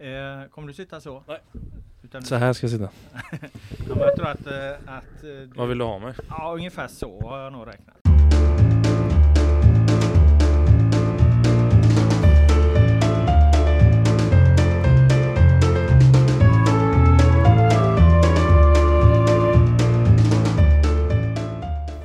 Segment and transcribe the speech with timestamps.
[0.00, 1.22] Eh, kommer du sitta så?
[1.26, 1.38] Nej.
[2.02, 2.88] Utan Så här ska jag sitta.
[3.88, 6.14] ja, men jag tror att, eh, att eh, du, Vad vill du ha mig?
[6.28, 7.94] Ja, ungefär så har jag nog räknat.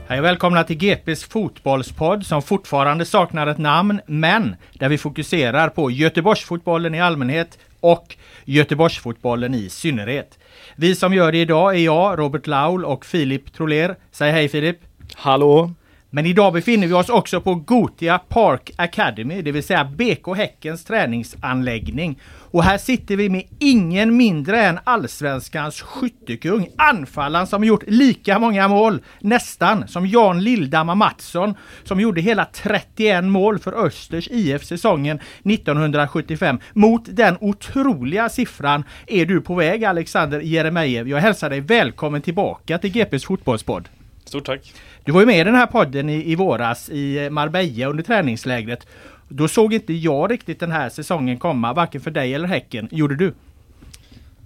[0.08, 5.69] Hej och välkomna till GPs fotbollspodd som fortfarande saknar ett namn men där vi fokuserar
[5.69, 10.39] på Göteborgsfotbollen i allmänhet och Göteborgsfotbollen i synnerhet.
[10.76, 13.95] Vi som gör det idag är jag, Robert Laul och Filip Troler.
[14.11, 14.77] Säg hej Filip!
[15.16, 15.73] Hallå?
[16.15, 20.85] Men idag befinner vi oss också på Gotia Park Academy, det vill säga BK Häckens
[20.85, 22.19] träningsanläggning.
[22.25, 28.67] Och här sitter vi med ingen mindre än allsvenskans skyttekung, anfallaren som gjort lika många
[28.67, 35.19] mål, nästan, som Jan Lildamma Mattsson, som gjorde hela 31 mål för Östers IF säsongen
[35.43, 36.59] 1975.
[36.73, 41.07] Mot den otroliga siffran är du på väg, Alexander Jeremejeff.
[41.07, 43.89] Jag hälsar dig välkommen tillbaka till GPs fotbollspodd.
[44.25, 44.73] Stort tack.
[45.05, 48.87] Du var ju med i den här podden i, i våras i Marbella under träningslägret.
[49.27, 52.87] Då såg inte jag riktigt den här säsongen komma, varken för dig eller Häcken.
[52.91, 53.33] Gjorde du?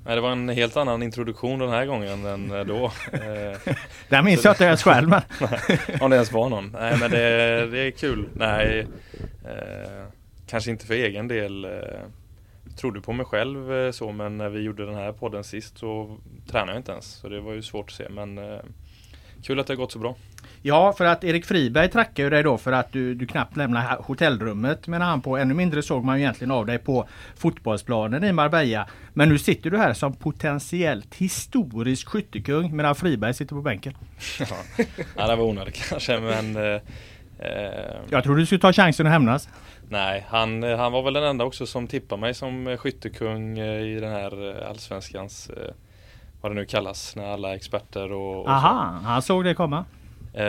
[0.05, 2.85] Nej, det var en helt annan introduktion den här gången än eh, då.
[3.13, 3.73] Eh,
[4.09, 5.21] Den minns jag inte ens själv men...
[6.01, 6.75] Om det ens var någon.
[6.79, 8.25] Nej men det, det är kul.
[8.33, 8.87] Nej,
[9.45, 10.05] eh,
[10.47, 11.65] kanske inte för egen del.
[11.65, 11.71] Eh,
[12.79, 16.17] trodde på mig själv eh, så men när vi gjorde den här podden sist så
[16.51, 17.05] tränade jag inte ens.
[17.05, 18.59] Så det var ju svårt att se men eh,
[19.43, 20.15] kul att det har gått så bra.
[20.61, 23.97] Ja, för att Erik Friberg tackar ju dig då för att du, du knappt lämnar
[24.01, 25.37] hotellrummet menar han på.
[25.37, 28.87] Ännu mindre såg man ju egentligen av dig på fotbollsplanen i Marbella.
[29.13, 33.93] Men nu sitter du här som potentiellt historisk skyttekung medan Friberg sitter på bänken.
[34.39, 34.45] Ja,
[35.15, 36.81] ja det var onödigt kanske men eh,
[37.39, 39.49] eh, Jag tror du skulle ta chansen att hämnas.
[39.89, 43.81] Nej, han, han var väl den enda också som tippade mig som eh, skyttekung eh,
[43.81, 45.51] i den här allsvenskans
[46.41, 49.85] vad det nu kallas när alla experter och, och Aha, han såg det komma.
[50.37, 50.45] Eh,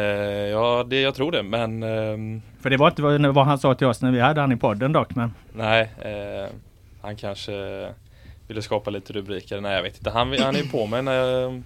[0.50, 3.86] ja, det, jag tror det men ehm, För det var inte vad, han sa till
[3.86, 5.14] oss när vi hade han i podden dock.
[5.14, 6.50] Men nej, eh,
[7.00, 7.52] han kanske
[8.48, 9.60] ville skapa lite rubriker.
[9.60, 10.10] Nej, jag vet inte.
[10.10, 11.62] Han, han är på mig när,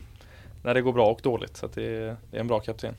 [0.62, 2.94] när det går bra och dåligt så det, det är en bra kapten.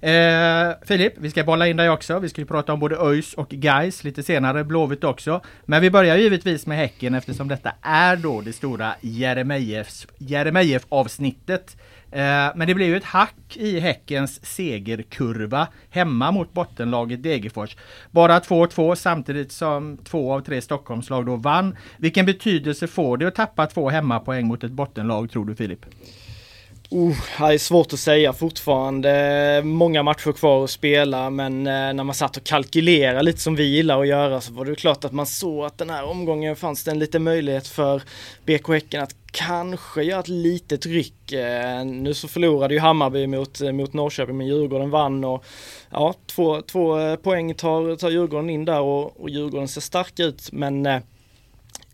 [0.00, 2.18] Eh, Filip, vi ska bolla in dig också.
[2.18, 5.40] Vi ska ju prata om både ÖIS och Gais lite senare, Blåvitt också.
[5.64, 8.94] Men vi börjar givetvis med Häcken eftersom detta är då det stora
[10.18, 11.76] Jeremejeff avsnittet.
[12.12, 17.76] Eh, men det blev ju ett hack i Häckens segerkurva hemma mot bottenlaget Degerfors.
[18.10, 21.76] Bara 2-2 samtidigt som två av tre Stockholmslag då vann.
[21.96, 25.86] Vilken betydelse får det att tappa två hemmapoäng mot ett bottenlag tror du Filip?
[26.92, 29.62] Uh, det är svårt att säga fortfarande.
[29.64, 33.64] Många matcher kvar att spela men eh, när man satt och kalkylerade lite som vi
[33.64, 36.84] gillar att göra så var det klart att man såg att den här omgången fanns
[36.84, 38.02] det en liten möjlighet för
[38.46, 41.32] BK Häcken att kanske göra ett litet ryck.
[41.32, 45.44] Eh, nu så förlorade ju Hammarby mot, eh, mot Norrköping men Djurgården vann och
[45.90, 50.52] ja, två, två poäng tar, tar Djurgården in där och, och Djurgården ser starka ut
[50.52, 50.86] men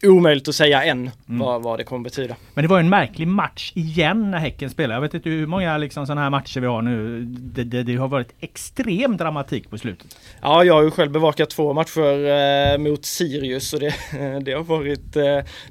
[0.02, 1.38] omöjligt att säga än mm.
[1.38, 2.36] vad, vad det kommer betyda.
[2.54, 4.94] Men det var en märklig match igen när Häcken spelade.
[4.94, 7.24] Jag vet inte hur många liksom sådana här matcher vi har nu.
[7.24, 10.16] Det, det, det, har varit extrem dramatik på slutet.
[10.42, 13.94] Ja, jag har ju själv bevakat två matcher eh, mot Sirius och det,
[14.44, 15.16] det har varit...
[15.16, 15.22] Eh,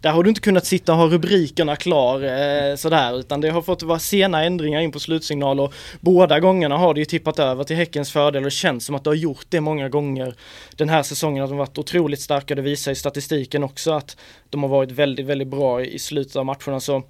[0.01, 3.61] där har du inte kunnat sitta och ha rubrikerna klar eh, sådär utan det har
[3.61, 7.63] fått vara sena ändringar in på slutsignal och båda gångerna har det ju tippat över
[7.63, 10.35] till Häckens fördel och det känns som att det har gjort det många gånger
[10.75, 11.43] den här säsongen.
[11.43, 12.55] Att de varit otroligt starka.
[12.55, 14.14] Det visar i statistiken också att
[14.49, 16.79] de har varit väldigt, väldigt bra i slutet av matcherna.
[16.79, 17.03] Så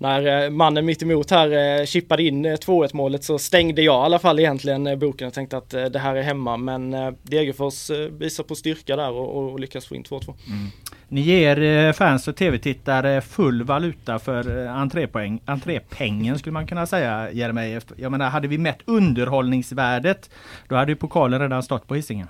[0.00, 4.02] när eh, mannen mitt emot här eh, chippade in eh, 2-1 målet så stängde jag
[4.02, 6.56] i alla fall egentligen boken och tänkte att det här är hemma.
[6.56, 6.90] Men
[7.22, 10.34] Degerfors visar på styrka där och, och lyckas få in 2-2.
[10.46, 10.68] Mm.
[11.08, 17.84] Ni ger fans och tv-tittare full valuta för entrépoäng, entrépengen skulle man kunna säga Jeremejeff.
[17.96, 20.30] Jag menar hade vi mätt underhållningsvärdet
[20.68, 22.28] då hade ju pokalen redan stått på Hisingen.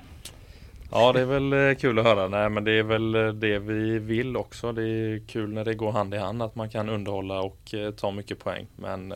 [0.91, 2.29] Ja det är väl eh, kul att höra.
[2.29, 4.73] Nej men det är väl eh, det vi vill också.
[4.73, 7.91] Det är kul när det går hand i hand att man kan underhålla och eh,
[7.91, 8.67] ta mycket poäng.
[8.77, 9.15] Men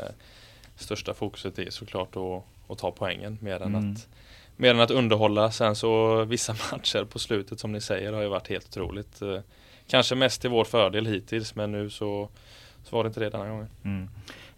[0.77, 3.93] största fokuset är såklart att, att ta poängen mer än, mm.
[3.93, 4.09] att,
[4.57, 5.51] mer än att underhålla.
[5.51, 9.21] Sen så vissa matcher på slutet som ni säger har ju varit helt otroligt.
[9.87, 12.29] Kanske mest till vår fördel hittills men nu så,
[12.85, 13.69] så var det inte det denna gången.
[13.85, 14.09] Mm.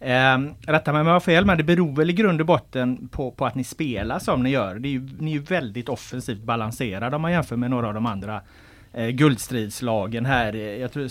[0.04, 3.08] Eh, rätta mig om jag har fel, men det beror väl i grund och botten
[3.08, 4.74] på, på att ni spelar som ni gör.
[4.74, 7.94] Det är ju, ni är ju väldigt offensivt balanserade om man jämför med några av
[7.94, 8.40] de andra
[8.92, 10.52] eh, guldstridslagen här.
[10.54, 11.08] Jag tror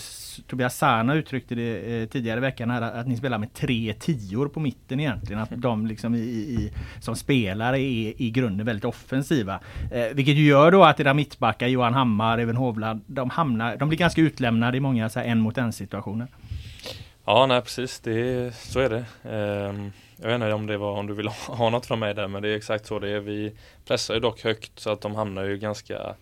[0.48, 4.48] Tobias Sana uttryckte det eh, tidigare i veckan här att ni spelar med tre tior
[4.48, 5.42] på mitten egentligen.
[5.42, 9.60] Att de liksom i, i, som spelare är i grunden väldigt offensiva.
[9.92, 13.88] Eh, vilket ju gör då att era mittbackar Johan Hammar, även Hovland, de, hamnar, de
[13.88, 16.28] blir ganska utlämnade i många så här, en mot en situationer.
[17.26, 19.04] Ja, nej precis, det, så är det.
[19.68, 22.28] Um, jag vet inte om det var om du vill ha något från mig där,
[22.28, 23.20] men det är exakt så det är.
[23.20, 23.52] Vi
[23.84, 26.14] pressar ju dock högt så att de hamnar ju ganska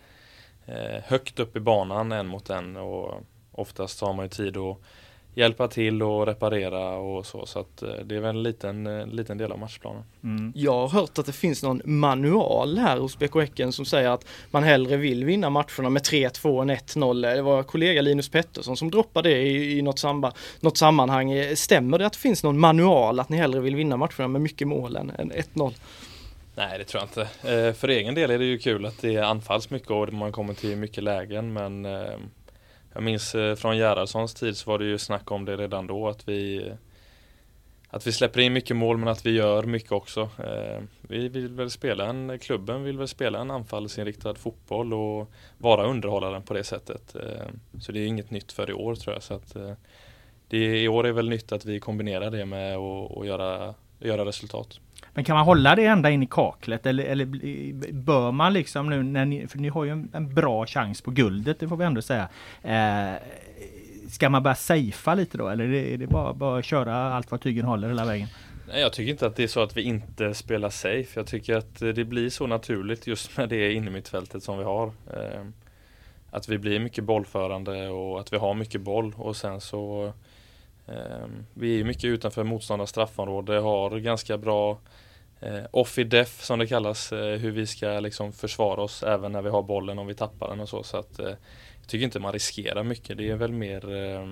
[0.66, 3.22] eh, högt upp i banan en mot en och
[3.52, 4.76] oftast har man ju tid att
[5.34, 7.46] hjälpa till och reparera och så.
[7.46, 10.02] Så att eh, det är väl en liten, eh, liten del av matchplanen.
[10.24, 10.52] Mm.
[10.56, 14.26] Jag har hört att det finns någon manual här hos BK Häcken som säger att
[14.50, 17.34] man hellre vill vinna matcherna med 3-2 än 1-0.
[17.34, 21.56] Det var kollega Linus Pettersson som droppade det i, i något, samba, något sammanhang.
[21.56, 24.68] Stämmer det att det finns någon manual att ni hellre vill vinna matcherna med mycket
[24.68, 25.74] mål än, än 1-0?
[26.54, 27.20] Nej det tror jag inte.
[27.52, 30.54] Eh, för egen del är det ju kul att det anfalls mycket och man kommer
[30.54, 31.86] till mycket lägen men
[32.92, 36.08] jag minns eh, från Gerhardssons tid så var det ju snack om det redan då
[36.08, 36.72] att vi
[37.94, 40.20] att vi släpper in mycket mål men att vi gör mycket också.
[40.20, 45.86] Eh, vi vill väl spela en, klubben vill väl spela en anfallsinriktad fotboll och vara
[45.86, 47.14] underhållaren på det sättet.
[47.14, 47.46] Eh,
[47.80, 49.22] så det är inget nytt för i år tror jag.
[49.22, 49.56] Så att
[50.48, 54.80] det, I år är väl nytt att vi kombinerar det med att göra, göra resultat.
[55.14, 57.26] Men kan man hålla det ända in i kaklet eller, eller
[57.92, 61.10] bör man liksom nu när ni, för ni har ju en, en, bra chans på
[61.10, 62.28] guldet, det får vi ändå säga.
[62.62, 63.14] Eh,
[64.08, 67.64] ska man börja safea lite då eller är det bara, bara köra allt vad tygen
[67.64, 68.28] håller hela vägen?
[68.68, 71.20] Nej, jag tycker inte att det är så att vi inte spelar safe.
[71.20, 74.86] Jag tycker att det blir så naturligt just med det innermittfältet som vi har.
[74.86, 75.44] Eh,
[76.30, 80.12] att vi blir mycket bollförande och att vi har mycket boll och sen så
[80.86, 84.78] eh, vi är mycket utanför motståndarnas straffområde, har ganska bra
[85.42, 89.32] eh, off i def som det kallas, eh, hur vi ska liksom försvara oss även
[89.32, 90.82] när vi har bollen om vi tappar den och så.
[90.82, 91.26] så att, eh,
[91.80, 94.28] jag tycker inte man riskerar mycket, det är väl mer eh,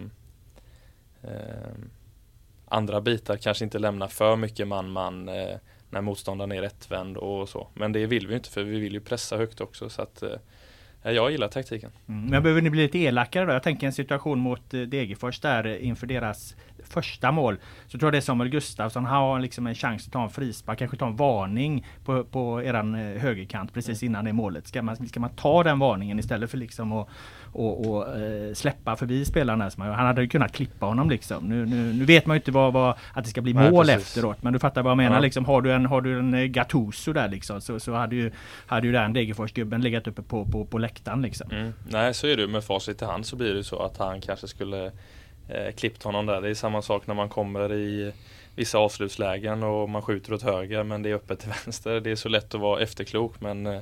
[1.22, 1.72] eh,
[2.64, 5.56] andra bitar, kanske inte lämna för mycket man-man eh,
[5.90, 7.68] när motståndaren är rättvänd och så.
[7.74, 9.88] Men det vill vi inte för vi vill ju pressa högt också.
[9.88, 10.36] så att eh,
[11.02, 11.90] jag gillar taktiken.
[12.08, 12.24] Mm.
[12.24, 13.52] Men behöver ni bli lite elakare då?
[13.52, 18.18] Jag tänker en situation mot Degerfors där inför deras första mål så tror jag det
[18.18, 19.04] är Samuel Gustafsson.
[19.04, 22.62] Han har liksom en chans att ta en frispark, kanske ta en varning på, på
[22.62, 24.66] eran eh, högerkant precis innan det målet.
[24.66, 27.08] Ska man, ska man ta den varningen istället för liksom att
[27.52, 29.70] och, och äh, släppa förbi spelarna?
[29.76, 31.48] Han hade ju kunnat klippa honom liksom.
[31.48, 33.94] Nu, nu, nu vet man ju inte vad, vad, att det ska bli mål Nej,
[33.94, 34.42] efteråt.
[34.42, 35.20] Men du fattar vad jag menar ja.
[35.20, 35.44] liksom.
[35.44, 38.30] Har du en, har du en eh, Gattuso där liksom så, så hade ju,
[38.66, 41.50] hade ju den Degerfors-gubben legat uppe på, på, på läktaren liksom.
[41.50, 41.72] Mm.
[41.88, 44.48] Nej så är det med facit i hand så blir det så att han kanske
[44.48, 44.86] skulle
[45.48, 46.40] eh, klippt honom där.
[46.40, 48.12] Det är samma sak när man kommer i
[48.56, 52.00] vissa avslutslägen och man skjuter åt höger men det är öppet till vänster.
[52.00, 53.80] Det är så lätt att vara efterklok men eh,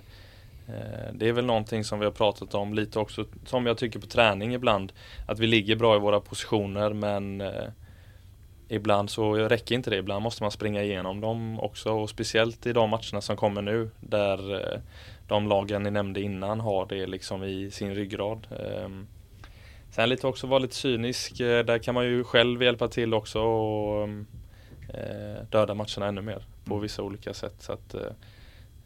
[1.12, 4.06] det är väl någonting som vi har pratat om lite också som jag tycker på
[4.06, 4.92] träning ibland.
[5.26, 7.68] Att vi ligger bra i våra positioner men eh,
[8.70, 12.72] Ibland så räcker inte det, ibland måste man springa igenom dem också och speciellt i
[12.72, 14.80] de matcherna som kommer nu där eh,
[15.28, 18.46] de lagen ni nämnde innan har det liksom i sin ryggrad.
[18.50, 18.88] Eh,
[19.90, 21.40] Sen lite också vara lite cynisk.
[21.40, 24.08] Eh, där kan man ju själv hjälpa till också och
[24.88, 26.82] eh, döda matcherna ännu mer på mm.
[26.82, 27.54] vissa olika sätt.
[27.58, 28.12] Så att, eh,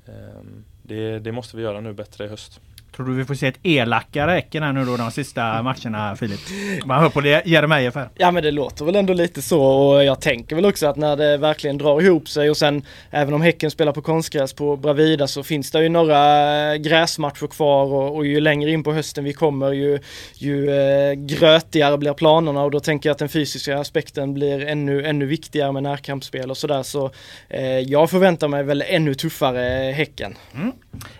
[0.06, 2.60] ehm, det, det, måste vi göra nu bättre i höst.
[2.96, 6.40] Tror du vi får se ett elakare Häcken här nu då de sista matcherna Filip?
[6.84, 8.08] Man hör på det Jeremejeff här.
[8.16, 11.16] Ja men det låter väl ändå lite så och jag tänker väl också att när
[11.16, 15.26] det verkligen drar ihop sig och sen även om Häcken spelar på konstgräs på Bravida
[15.26, 19.32] så finns det ju några gräsmatcher kvar och, och ju längre in på hösten vi
[19.32, 19.98] kommer ju,
[20.34, 25.06] ju eh, grötigare blir planerna och då tänker jag att den fysiska aspekten blir ännu,
[25.06, 27.10] ännu viktigare med närkampsspel och sådär så
[27.48, 30.34] eh, jag förväntar mig väl ännu tuffare Häcken.
[30.54, 30.72] Mm.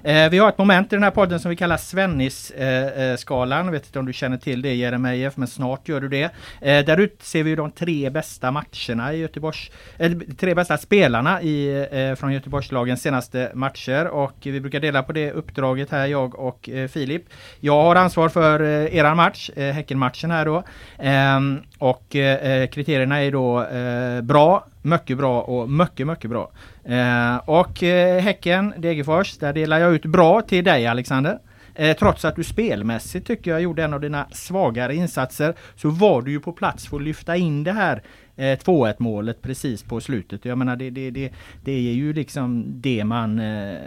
[0.03, 3.67] Eh, vi har ett moment i den här podden som vi kallas Svennis-skalan.
[3.67, 6.31] Eh, vet inte om du känner till det Jeremejeff, men snart gör du det.
[6.61, 11.87] Eh, där utser vi de tre bästa matcherna i Göteborgs, eh, tre bästa spelarna i,
[11.93, 16.69] eh, från Göteborgslagens senaste matcher och vi brukar dela på det uppdraget här, jag och
[16.69, 17.23] eh, Filip.
[17.61, 20.63] Jag har ansvar för eh, eran match, eh, Häckenmatchen här då.
[20.99, 26.51] Ehm, och eh, kriterierna är då eh, bra, mycket bra och mycket, mycket bra.
[26.85, 31.39] Eh, och eh, Häcken, Degerfors, där delar jag ut bra till dig Alexander.
[31.75, 36.23] Eh, trots att du spelmässigt tycker jag gjorde en av dina svagare insatser så var
[36.23, 38.03] du ju på plats för att lyfta in det här
[38.37, 40.45] eh, 2-1 målet precis på slutet.
[40.45, 41.33] Jag menar det, det, det,
[41.65, 43.79] det är ju liksom det man, eh,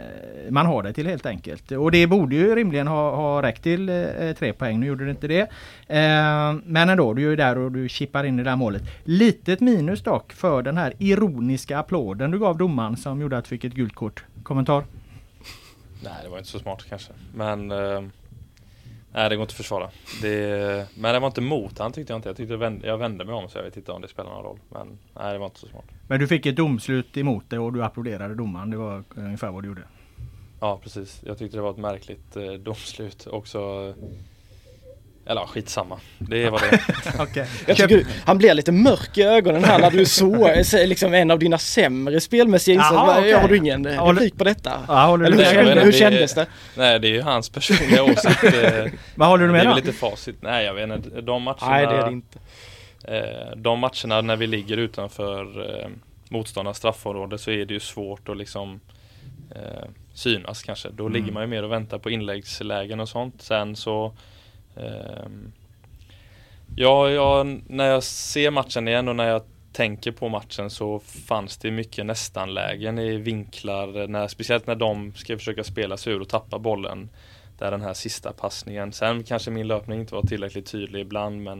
[0.50, 1.72] man har det till helt enkelt.
[1.72, 4.80] Och det borde ju rimligen ha, ha räckt till eh, tre poäng.
[4.80, 5.40] Nu gjorde det inte det.
[5.86, 8.82] Eh, men ändå, du är ju där och du chippar in i det där målet.
[9.04, 13.48] Litet minus dock för den här ironiska applåden du gav domaren som gjorde att du
[13.48, 14.24] fick ett gult kort.
[14.42, 14.84] Kommentar?
[16.10, 17.12] Nej, det var inte så smart kanske.
[17.34, 18.02] Men eh,
[19.16, 19.90] Nej, det går inte att försvara.
[20.22, 22.28] Det, men det var inte mot han tyckte jag inte.
[22.28, 24.30] Jag, tyckte jag, vände, jag vände mig om så jag vet inte om det spelar
[24.30, 24.58] någon roll.
[24.68, 25.84] Men nej, det var inte så smart.
[26.08, 28.70] Men du fick ett domslut emot dig och du applåderade domaren.
[28.70, 29.82] Det var ungefär vad du gjorde.
[30.60, 31.22] Ja, precis.
[31.26, 33.26] Jag tyckte det var ett märkligt eh, domslut.
[33.26, 33.94] Också
[35.26, 36.00] eller ja, skitsamma.
[36.18, 37.22] Det är vad det är.
[37.22, 37.46] okay.
[37.66, 40.04] Jag tycker han blir lite mörk i ögonen här när du
[40.64, 43.20] så liksom en av dina sämre spelmässiga insatser.
[43.20, 43.32] Okay.
[43.32, 44.72] Har du ingen replik på detta?
[44.88, 46.46] Ja, Eller hur, kände, hur kändes det?
[46.74, 48.44] Nej, det är ju hans personliga åsikt.
[49.14, 50.36] Vad håller du med Det är väl lite facit.
[50.40, 51.20] Nej, jag vet inte.
[51.20, 51.70] De matcherna.
[51.70, 52.38] Nej, det är det inte.
[53.08, 55.88] Eh, de matcherna när vi ligger utanför eh,
[56.28, 58.80] motståndarnas straffområde så är det ju svårt att liksom
[59.54, 60.88] eh, synas kanske.
[60.88, 61.12] Då mm.
[61.12, 63.42] ligger man ju mer och väntar på inläggslägen och sånt.
[63.42, 64.16] Sen så
[64.76, 65.52] Ehm,
[66.76, 69.42] ja, ja, när jag ser matchen igen och när jag
[69.72, 75.38] tänker på matchen så fanns det mycket nästan-lägen i vinklar, när, speciellt när de ska
[75.38, 77.10] försöka spela sig ur och tappa bollen.
[77.58, 81.58] Där den här sista passningen, sen kanske min löpning inte var tillräckligt tydlig ibland men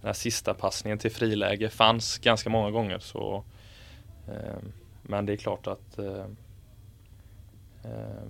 [0.00, 2.98] den här sista passningen till friläge fanns ganska många gånger.
[2.98, 3.44] Så,
[4.28, 4.58] eh,
[5.02, 6.26] men det är klart att eh,
[7.84, 8.28] eh,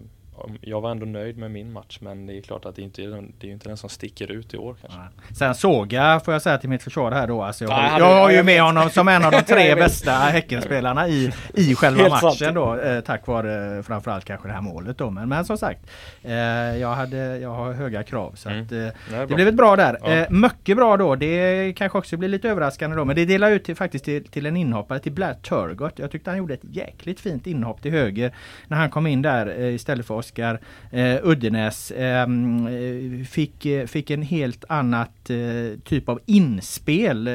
[0.61, 3.09] jag var ändå nöjd med min match men det är klart att det inte är,
[3.09, 5.01] den, det är inte den som sticker ut i år kanske.
[5.35, 8.15] Sen såg jag, får jag säga till mitt försvar här då, alltså jag, har, jag
[8.15, 12.55] har ju med honom som en av de tre bästa Häckenspelarna i, i själva matchen
[12.55, 12.81] då.
[12.81, 15.11] Eh, tack vare framförallt kanske det här målet då.
[15.11, 15.91] Men, men som sagt,
[16.23, 16.33] eh,
[16.79, 18.65] jag, hade, jag har höga krav så mm.
[18.65, 19.99] att, eh, det, det blev ett bra där.
[20.03, 20.09] Ja.
[20.09, 23.05] Eh, mycket bra då, det kanske också blir lite överraskande då.
[23.05, 25.99] Men det delar ut till, faktiskt till, till en inhoppare, till Blair Turgott.
[25.99, 28.33] Jag tyckte han gjorde ett jäkligt fint inhopp till höger
[28.67, 34.11] när han kom in där eh, istället för Oskar eh, Uddenäs ehm, eh, fick, fick
[34.11, 37.35] en helt annat eh, typ av inspel eh,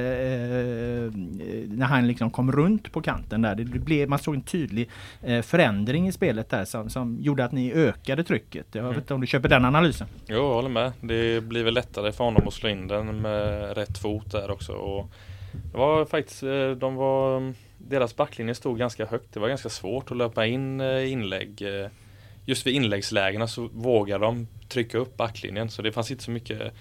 [1.67, 3.55] när han liksom kom runt på kanten där.
[3.55, 4.89] Det blev, man såg en tydlig
[5.21, 8.65] eh, förändring i spelet där som, som gjorde att ni ökade trycket.
[8.71, 8.99] Jag vet mm.
[8.99, 10.07] inte om du köper den analysen?
[10.27, 10.91] Jo, jag håller med.
[11.01, 14.73] Det blir väl lättare för honom att slå in den med rätt fot där också.
[14.73, 15.09] Och
[15.71, 19.33] det var faktiskt, eh, de var deras backlinje stod ganska högt.
[19.33, 21.63] Det var ganska svårt att löpa in inlägg
[22.45, 26.73] just vid inläggslägena så vågar de trycka upp backlinjen så det fanns inte så mycket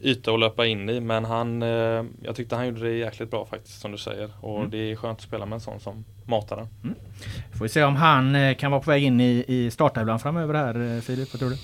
[0.00, 3.46] yta att löpa in i men han eh, Jag tyckte han gjorde det jäkligt bra
[3.46, 4.70] faktiskt som du säger och mm.
[4.70, 6.68] det är skönt att spela med en sån som matar den.
[6.84, 6.96] Mm.
[7.52, 10.54] Får vi se om han eh, kan vara på väg in i, i startelvan framöver
[10.54, 11.56] här eh, Filip, vad tror du?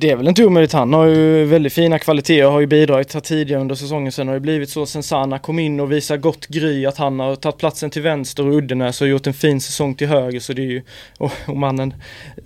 [0.00, 0.72] Det är väl inte omöjligt.
[0.72, 4.12] Han har ju väldigt fina kvaliteter och har ju bidragit här tidigare under säsongen.
[4.12, 7.20] Sen har det blivit så sen Sana kom in och visar gott gry att han
[7.20, 10.40] har tagit platsen till vänster och Uddenäs har gjort en fin säsong till höger.
[10.40, 10.82] Så det är ju,
[11.18, 11.94] och, och mannen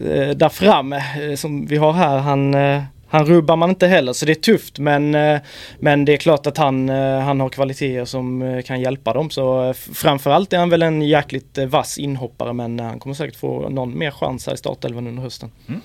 [0.00, 4.12] eh, där framme eh, som vi har här, han eh, han rubbar man inte heller
[4.12, 5.40] så det är tufft men, eh,
[5.78, 9.30] men det är klart att han, eh, han har kvaliteter som eh, kan hjälpa dem.
[9.30, 13.14] Så eh, framförallt är han väl en jäkligt eh, vass inhoppare men eh, han kommer
[13.14, 15.50] säkert få någon mer chans här i startelvan under hösten.
[15.68, 15.80] Mm.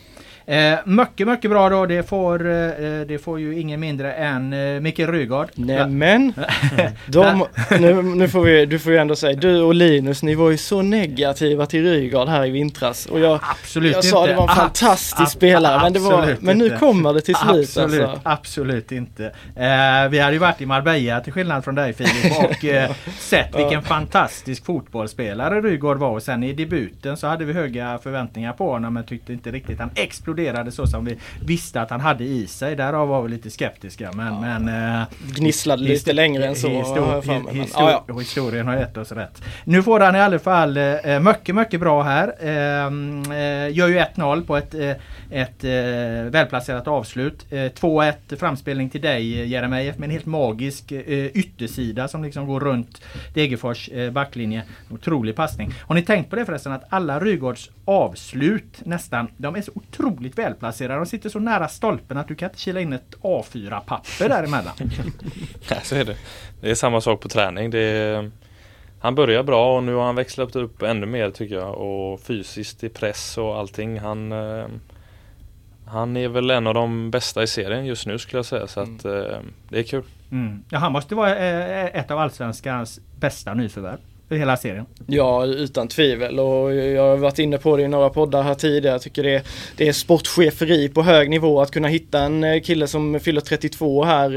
[0.50, 1.86] Eh, mycket, mycket bra då.
[1.86, 2.72] Det får, eh,
[3.08, 5.50] det får ju ingen mindre än eh, Mikael Rygaard.
[5.56, 6.34] Nämen!
[7.06, 7.46] De,
[7.80, 10.58] nu, nu får vi, du får ju ändå säga, du och Linus ni var ju
[10.58, 13.06] så negativa till Rygaard här i vintras.
[13.06, 14.08] Och jag, absolut jag inte.
[14.08, 17.36] sa det var en fantastisk ab spelare men, det var, men nu kommer det till
[17.36, 17.70] slut.
[17.70, 18.22] Absolut, alltså.
[18.24, 19.26] absolut inte.
[19.56, 23.56] Eh, vi hade ju varit i Marbella till skillnad från dig Filip och eh, sett
[23.56, 28.72] vilken fantastisk fotbollsspelare Rygaard var och sen i debuten så hade vi höga förväntningar på
[28.72, 32.24] honom men tyckte inte riktigt han exploderade exploderade så som vi visste att han hade
[32.24, 32.76] i sig.
[32.76, 34.12] Därav var vi lite skeptiska.
[34.14, 34.60] Men, ja.
[34.60, 36.70] men eh, Gnisslade lite längre än så.
[36.70, 38.20] Histor histor histor ja.
[38.20, 39.42] Historien har gett oss rätt.
[39.64, 42.36] Nu får han i alla fall eh, mycket, mycket bra här.
[42.40, 44.92] Ehm, eh, gör ju 1-0 på ett, eh,
[45.30, 47.46] ett eh, välplacerat avslut.
[47.50, 53.02] 2-1 framspelning till dig Jeremejeff med en helt magisk yttersida som liksom går runt
[53.34, 54.64] Degerfors backlinje.
[54.90, 55.74] Otrolig passning.
[55.88, 60.38] Har ni tänkt på det förresten att alla Rygårds avslut nästan, de är så otroligt
[60.38, 61.00] välplacerade.
[61.00, 64.74] De sitter så nära stolpen att du kan inte kila in ett A4-papper däremellan.
[65.70, 66.16] ja, så är det.
[66.62, 67.74] Det är samma sak på träning.
[67.74, 68.32] Är,
[69.00, 71.76] han börjar bra och nu har han växlat upp ännu mer tycker jag.
[71.76, 74.00] Och fysiskt i press och allting.
[74.00, 74.68] Han, eh,
[75.86, 78.68] han är väl en av de bästa i serien just nu skulle jag säga.
[78.68, 79.24] Så att mm.
[79.24, 79.38] eh,
[79.70, 80.04] det är kul.
[80.32, 80.64] Mm.
[80.70, 84.00] Ja, han måste vara eh, ett av Allsvenskans bästa nyförvärv
[84.36, 84.86] hela serien.
[85.08, 88.96] Ja, utan tvivel och jag har varit inne på det i några poddar här tidigare.
[88.96, 89.42] Jag tycker det är,
[89.78, 94.04] det är sportcheferi på hög nivå att kunna hitta en eh, kille som fyller 32
[94.04, 94.30] här.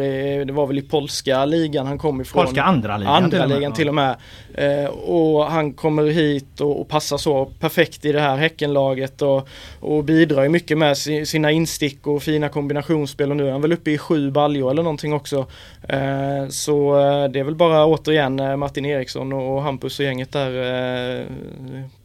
[0.44, 2.44] Det var väl i polska ligan han kom ifrån.
[2.44, 4.16] Polska andra ligan Andra ligan till och med.
[4.54, 9.48] Eh, och han kommer hit och, och, passar så perfekt i det här Häckenlaget och,
[9.80, 13.90] och bidrar mycket med sina instick och fina kombinationsspel och nu är han väl uppe
[13.90, 15.46] i sju baljor eller någonting också.
[15.88, 20.04] Eh, så eh, det är väl bara återigen eh, Martin Eriksson och och Hampus och
[20.04, 21.26] gänget där eh,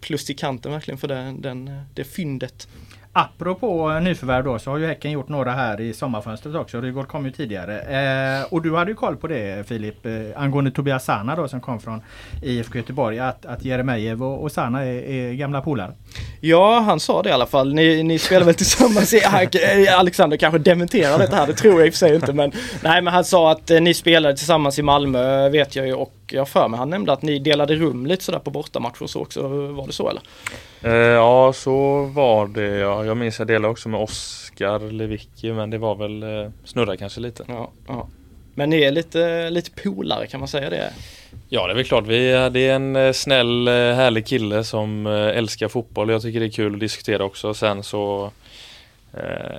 [0.02, 2.68] plus i kanten verkligen för det, den, eh, det fyndet.
[3.20, 6.82] Apropå nyförvärv då så har ju Häcken gjort några här i sommarfönstret också.
[6.82, 7.80] Rygaard kom ju tidigare.
[7.80, 11.62] Eh, och du hade ju koll på det Filip eh, angående Tobias Sana då som
[11.62, 12.02] kom från
[12.44, 13.20] IFK Göteborg.
[13.20, 15.92] Att, att Jeremejeff och, och Sana är, är gamla polare.
[16.42, 17.74] Ja han sa det i alla fall.
[17.74, 19.22] Ni, ni spelar väl tillsammans i
[19.90, 21.48] Alexander kanske dementerar det här.
[21.48, 22.34] Det tror jag i och för sig inte.
[22.34, 22.52] Men,
[22.84, 25.94] nej men han sa att eh, ni spelade tillsammans i Malmö vet jag ju.
[25.94, 29.22] Och jag för mig han nämnde att ni delade rum lite sådär på bortamatcher så
[29.22, 29.48] också.
[29.48, 30.22] Var det så eller?
[30.82, 32.78] Eh, ja, så var det.
[32.78, 33.06] Ja.
[33.06, 37.20] Jag minns jag delade också med Oskar Lewicki men det var väl eh, snurra kanske
[37.20, 37.44] lite.
[37.48, 38.08] Ja, ja.
[38.56, 40.94] Men ni är lite, lite polare kan man säga det?
[41.50, 42.08] Ja det är väl klart.
[42.08, 46.10] Vi, det är en eh, snäll härlig kille som älskar fotboll.
[46.10, 47.54] Jag tycker det är kul att diskutera också.
[47.54, 48.32] Sen så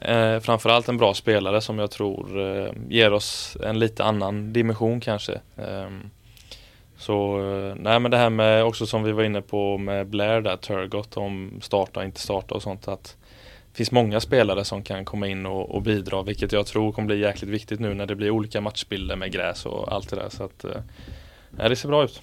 [0.02, 5.00] eh, framförallt en bra spelare som jag tror eh, ger oss en lite annan dimension
[5.00, 5.32] kanske.
[5.56, 5.88] Eh,
[6.98, 10.40] så eh, nej men det här med också som vi var inne på med Blair
[10.40, 13.16] där, Turgott om starta och inte starta och sånt att
[13.72, 17.06] det finns många spelare som kan komma in och, och, bidra vilket jag tror kommer
[17.06, 20.28] bli jäkligt viktigt nu när det blir olika matchbilder med gräs och allt det där.
[20.28, 20.80] Så att eh,
[21.58, 22.22] eh, det ser bra ut.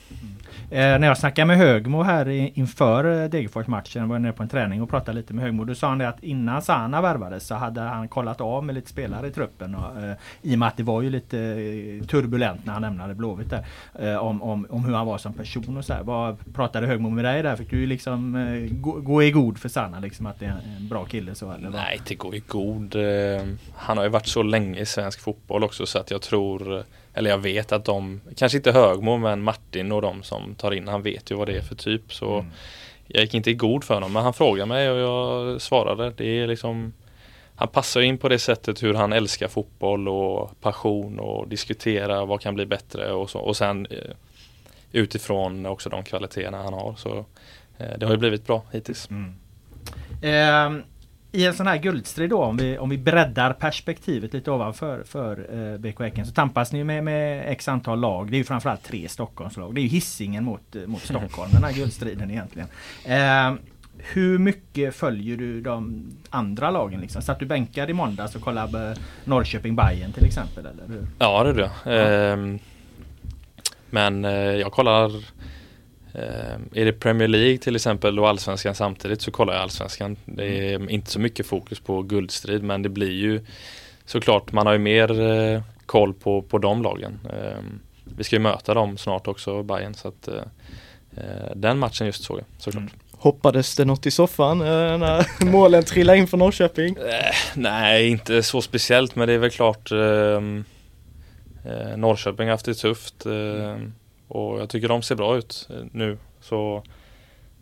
[0.70, 4.50] Eh, när jag snackade med Högmo här inför eh, Degerfors-matchen, var jag nere på en
[4.50, 5.64] träning och pratade lite med Högmo.
[5.64, 8.90] Då sa han det att innan Sana värvades så hade han kollat av med lite
[8.90, 9.76] spelare i truppen.
[9.76, 13.16] Och, eh, I och med att det var ju lite eh, turbulent när han lämnade
[13.16, 13.66] Blåvitt där.
[14.00, 16.04] Eh, om, om, om hur han var som person och så här.
[16.04, 17.56] Vad pratade Högmo med dig där?
[17.56, 20.88] Fick du liksom eh, gå, gå, i god för Sana liksom att det är en
[20.88, 21.70] bra kille så eller?
[21.70, 22.96] Nej, inte gå i god.
[23.76, 26.84] han har ju varit så länge i svensk fotboll också så att jag tror
[27.16, 30.88] eller jag vet att de, kanske inte Högmo men Martin och de som tar in,
[30.88, 32.52] han vet ju vad det är för typ så mm.
[33.08, 36.14] jag gick inte i god för honom men han frågade mig och jag svarade.
[36.18, 36.94] Det är liksom
[37.56, 42.42] han passar in på det sättet hur han älskar fotboll och passion och diskutera vad
[42.42, 44.16] kan bli bättre och så och sen eh,
[44.92, 47.26] utifrån också de kvaliteterna han har så
[47.78, 49.10] eh, det har ju blivit bra hittills.
[49.10, 49.36] Mm.
[50.22, 50.84] Eh,
[51.36, 55.48] i en sån här guldstrid då, om vi, om vi breddar perspektivet lite ovanför för
[55.74, 58.32] eh, BK Häcken så tampas ni med, med x antal lag.
[58.32, 59.76] Det är ju framförallt tre Stockholmslag.
[59.76, 62.68] Det är ju hissingen mot, eh, mot Stockholm, den här guldstriden egentligen.
[63.06, 63.54] Eh,
[63.98, 67.02] hur mycket följer du de andra lagen?
[67.02, 67.22] Liksom?
[67.22, 70.66] Satt du bänkad i måndags och kollade norrköping Bayern till exempel?
[70.66, 71.08] Eller?
[71.20, 72.32] Ja det är det.
[72.32, 72.60] Eh,
[73.90, 75.65] men eh, jag kollar Eh,
[76.74, 80.18] är det Premier League till exempel och Allsvenskan samtidigt så kollar jag Allsvenskan.
[80.26, 80.90] Det är mm.
[80.90, 83.46] inte så mycket fokus på guldstrid men det blir ju
[84.06, 87.20] såklart man har ju mer eh, koll på, på de lagen.
[87.30, 87.60] Eh,
[88.18, 90.30] vi ska ju möta dem snart också, Bayern så att
[91.56, 92.82] den matchen just såg jag såklart.
[92.82, 92.94] Mm.
[93.12, 96.98] Hoppades det något i soffan när målen trillade in för Norrköping?
[97.54, 99.92] nej, inte så speciellt men det är väl klart
[101.96, 103.26] Norrköping har haft det tufft.
[104.28, 106.18] Och jag tycker de ser bra ut eh, nu.
[106.42, 106.84] Så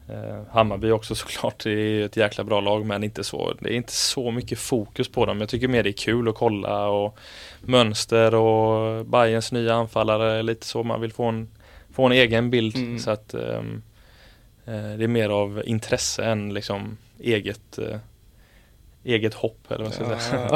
[0.09, 3.75] eh, Hammarby också såklart, det är ett jäkla bra lag men inte så, det är
[3.75, 5.39] inte så mycket fokus på dem.
[5.39, 7.17] Jag tycker mer det är kul att kolla och
[7.61, 11.49] mönster och Bayerns nya anfallare, lite så man vill få en,
[11.91, 12.75] få en egen bild.
[12.75, 12.99] Mm.
[12.99, 13.81] Så att ehm,
[14.65, 17.97] eh, det är mer av intresse än liksom eget, eh,
[19.03, 20.47] eget hopp eller vad ska jag säga.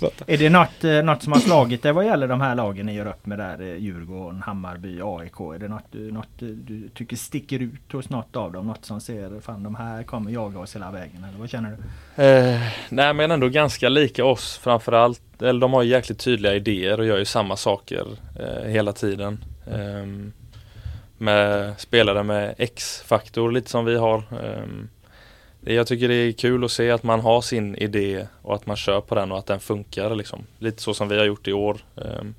[0.00, 2.86] Ja, Är det något, eh, något som har slagit dig vad gäller de här lagen
[2.86, 3.60] ni gör upp med där?
[3.60, 5.40] eh, Djurgården, Hammarby, AIK.
[5.40, 8.66] Är det något, du- något eh, du tycker sticker ut hos något av dem?
[8.66, 11.24] Något som ser, fan de här kommer jaga oss hela vägen.
[11.28, 11.76] Eller vad känner
[12.16, 12.22] du?
[12.24, 15.42] Eh, nej men ändå ganska lika oss framförallt.
[15.42, 18.06] Eller de har ju jäkligt tydliga idéer och gör ju samma saker
[18.40, 19.44] eh, hela tiden.
[19.72, 20.32] Ehm,
[21.18, 24.22] med spelare med X-faktor lite som vi har.
[24.30, 24.68] Det,
[25.64, 28.76] jag tycker det är kul att se att man har sin idé och att man
[28.76, 30.46] kör på den och att den funkar liksom.
[30.58, 31.76] Lite så som vi har gjort i år.
[31.96, 32.34] Ehm,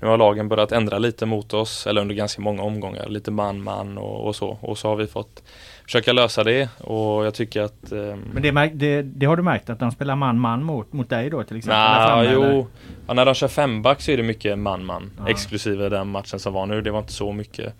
[0.00, 3.08] nu har lagen börjat ändra lite mot oss, eller under ganska många omgångar.
[3.08, 4.58] Lite man-man och, och så.
[4.60, 5.42] Och så har vi fått
[5.84, 9.70] försöka lösa det och jag tycker att ehm, Men det, det, det har du märkt
[9.70, 11.78] att de spelar man-man mot, mot dig då till exempel?
[11.78, 12.66] Nej, framme, jo.
[13.06, 15.10] Ja, när de kör femback så är det mycket man-man.
[15.18, 15.28] Ja.
[15.28, 16.82] Exklusive den matchen som var nu.
[16.82, 17.74] Det var inte så mycket.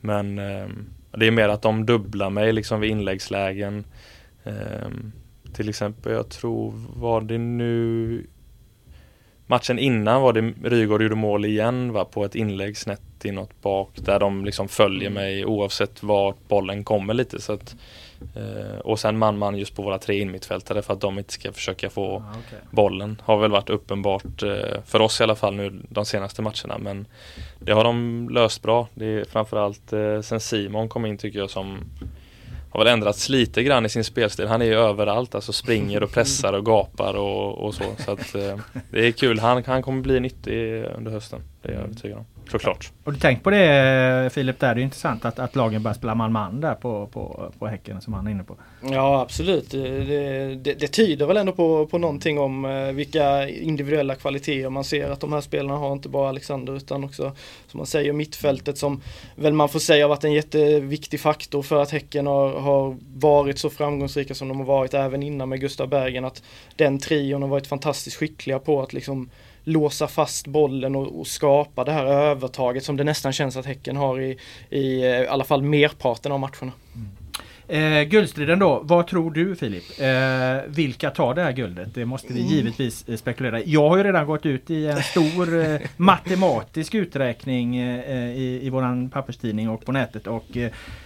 [0.00, 3.84] Men ehm, det är mer att de dubblar mig liksom vid inläggslägen.
[4.44, 5.12] Ehm,
[5.52, 8.26] till exempel, jag tror, var det nu
[9.46, 13.90] Matchen innan var det Rygaard gjorde mål igen va, på ett inlägg snett inåt bak
[13.96, 17.40] där de liksom följer mig oavsett vart bollen kommer lite.
[17.40, 17.76] Så att,
[18.34, 21.90] eh, och sen man-man just på våra tre inmittfältare för att de inte ska försöka
[21.90, 22.58] få Ja, okej.
[22.70, 26.78] bollen har väl varit uppenbart eh, för oss i alla fall nu de senaste matcherna
[26.78, 27.06] men
[27.58, 28.88] det har de löst bra.
[28.94, 31.78] Det är framförallt eh, sen Simon kom in tycker jag som
[32.74, 34.46] har väl ändrats lite grann i sin spelstil.
[34.46, 37.84] Han är ju överallt, alltså springer och pressar och gapar och, och så.
[37.98, 38.58] Så att eh,
[38.90, 39.38] det är kul.
[39.38, 41.40] Han, han kommer bli nyttig under hösten.
[41.64, 42.24] Det är jag övertygad om.
[42.50, 42.92] Såklart.
[43.04, 46.14] Och du tänkt på det Filip där, det är intressant att, att lagen börjar spela
[46.14, 48.56] man-man där på, på, på Häcken som han är inne på.
[48.82, 49.70] Ja absolut.
[49.70, 54.70] Det, det, det, det tyder väl ändå på, på någonting om eh, vilka individuella kvaliteter
[54.70, 55.92] man ser att de här spelarna har.
[55.92, 57.32] Inte bara Alexander utan också
[57.66, 59.00] som man säger mittfältet som
[59.36, 63.58] väl man får säga har varit en jätteviktig faktor för att Häcken har, har varit
[63.58, 66.24] så framgångsrika som de har varit även innan med Gustav Bergen.
[66.24, 66.42] Att
[66.76, 69.30] den trion har varit fantastiskt skickliga på att liksom
[69.64, 73.96] låsa fast bollen och, och skapa det här övertaget som det nästan känns att Häcken
[73.96, 74.38] har i,
[74.70, 76.72] i eh, i alla fall merparten av matcherna.
[77.68, 80.00] Eh, guldstriden då, vad tror du Filip?
[80.00, 80.06] Eh,
[80.66, 81.94] vilka tar det här guldet?
[81.94, 83.72] Det måste vi givetvis eh, spekulera i.
[83.72, 88.70] Jag har ju redan gått ut i en stor eh, matematisk uträkning eh, i, i
[88.70, 90.56] våran papperstidning och på nätet och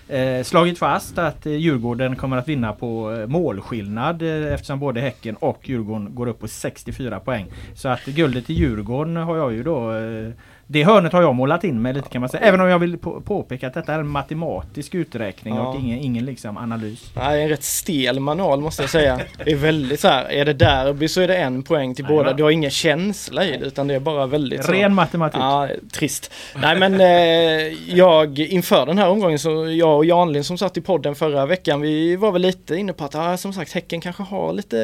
[0.08, 5.00] eh, slagit fast att eh, Djurgården kommer att vinna på eh, målskillnad eh, eftersom både
[5.00, 7.46] Häcken och Djurgården går upp på 64 poäng.
[7.74, 10.30] Så att guldet i Djurgården har jag ju då eh,
[10.70, 12.42] det hörnet har jag målat in med lite kan man säga.
[12.42, 15.66] Även om jag vill på, påpeka att detta är en matematisk uträkning Ja.
[15.68, 17.10] och ingen, ingen liksom analys.
[17.16, 19.20] Nej, en rätt stel manual måste jag säga.
[19.44, 22.24] Det är väldigt så här, är det derby så är det en poäng till Jajamän.
[22.24, 22.36] båda.
[22.36, 24.72] Du har ingen känsla i det utan det är bara väldigt så.
[24.72, 25.40] Ren matematik.
[25.40, 26.32] Ja, trist.
[26.62, 30.80] Nej men eh, jag inför den här omgången så jag och Janlin som satt i
[30.80, 34.22] podden förra veckan vi var väl lite inne på att ah, som sagt Häcken kanske
[34.22, 34.76] har lite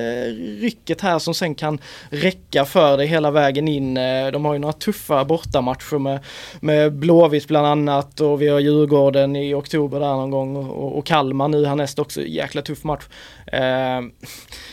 [0.61, 1.79] rycket här som sen kan
[2.11, 3.97] räcka för det hela vägen in.
[3.97, 6.20] Eh, De har ju några tuffa bortamatcher med,
[6.60, 11.06] med Blåvitt bland annat och vi har Djurgården i oktober där någon gång och, och
[11.06, 12.22] Kalmar nu härnäst också.
[12.22, 13.04] Jäkla tuff match.
[13.46, 14.00] Eh,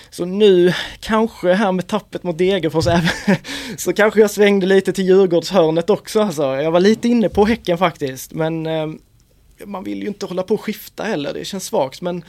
[0.10, 2.86] så nu kanske här med tappet mot Degerfors
[3.78, 6.44] så kanske jag svängde lite till Djurgårdshörnet också alltså.
[6.44, 8.88] Jag var lite inne på Häcken faktiskt men eh,
[9.66, 12.24] man vill ju inte hålla på och skifta heller, det känns svagt men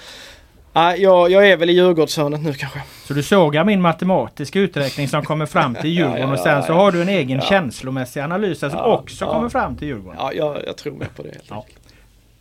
[0.75, 2.83] Nej, jag, jag är väl i Djurgårdshörnet nu kanske.
[3.05, 6.53] Så du sågar min matematiska uträkning som kommer fram till Djurgården Ja, ja, och sen
[6.53, 6.77] ja, så ja.
[6.77, 9.33] har du en egen känslomässig analys som Ja, också ja.
[9.33, 10.19] kommer fram till Djurgården.
[10.19, 11.67] Ja, jag, jag tror mer på det helt.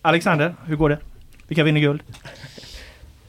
[0.01, 0.97] Alexander, hur går det?
[1.47, 2.01] Vilka vinner guld?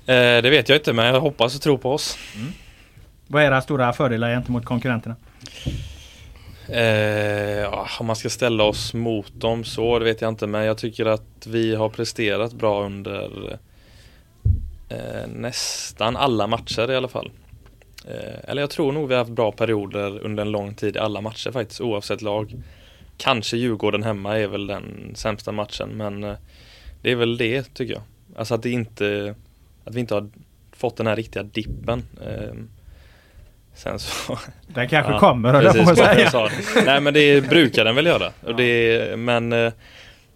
[0.07, 2.19] Eh, det vet jag inte men jag hoppas och tror på oss.
[3.27, 5.17] Vad är era stora fördelar gentemot konkurrenterna?
[6.69, 10.47] Eh, om man ska ställa oss mot dem så, det vet jag inte.
[10.47, 13.59] Men jag tycker att vi har presterat bra under
[14.93, 17.31] eh, nästan alla matcher i alla fall.
[18.09, 20.99] Eh, eller jag tror nog vi har haft bra perioder under en lång tid i
[20.99, 22.53] alla matcher faktiskt, oavsett lag.
[23.17, 26.35] Kanske Djurgården hemma är väl den sämsta matchen, men eh,
[27.03, 28.03] det är väl det tycker jag.
[28.37, 29.35] Alltså att det inte,
[29.85, 30.29] att vi inte har
[30.73, 32.03] fått den här riktiga dippen.
[32.27, 32.55] Eh,
[33.75, 36.21] sen så Den kanske Ja, kommer precis, att vad säga.
[36.21, 36.49] jag sa.
[36.87, 38.33] Nej men det brukar den väl göra.
[38.47, 39.73] Och det, men eh,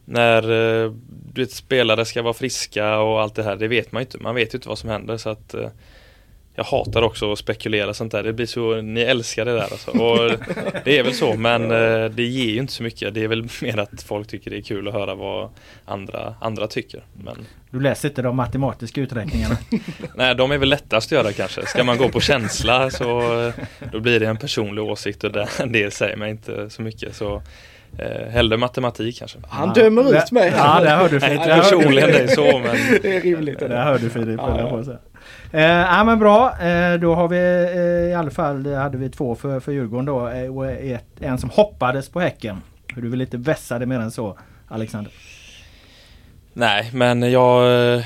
[0.09, 0.92] när eh,
[1.33, 4.19] du vet, spelare ska vara friska och allt det här, det vet man ju inte.
[4.19, 5.69] Man vet ju inte vad som händer så att eh,
[6.55, 8.23] jag hatar också att spekulera sånt där.
[8.23, 9.90] Det blir så, ni älskar det där alltså.
[9.90, 10.31] Och
[10.85, 13.14] det är väl så men eh, det ger ju inte så mycket.
[13.14, 15.51] Det är väl mer att folk tycker det är kul att höra vad
[15.85, 17.05] andra, andra tycker.
[17.25, 19.57] Men Du läser inte de matematiska uträkningarna.
[20.14, 21.66] Nej, de är väl lättast att göra kanske.
[21.66, 23.23] Ska man gå på känsla så
[23.92, 27.16] då blir det en personlig åsikt och det, det säger mig inte så mycket.
[27.16, 27.42] Så
[27.99, 29.38] eh, hellre matematik kanske.
[29.49, 30.53] Han dömer ut mig.
[30.57, 31.42] Ja, där hör du Filip.
[31.42, 33.59] du, personligen dig så men Det är rimligt.
[33.59, 34.99] Där hör du Filip, jag på att säga.
[35.53, 39.35] Eh, ja men bra, eh, då har vi eh, i alla fall hade vi två
[39.35, 42.62] för, för Djurgården då eh, och ett, en som hoppades på Häcken.
[42.94, 45.12] Du vill inte vässa det mer än så Alexander?
[46.59, 47.62] Nej, men jag,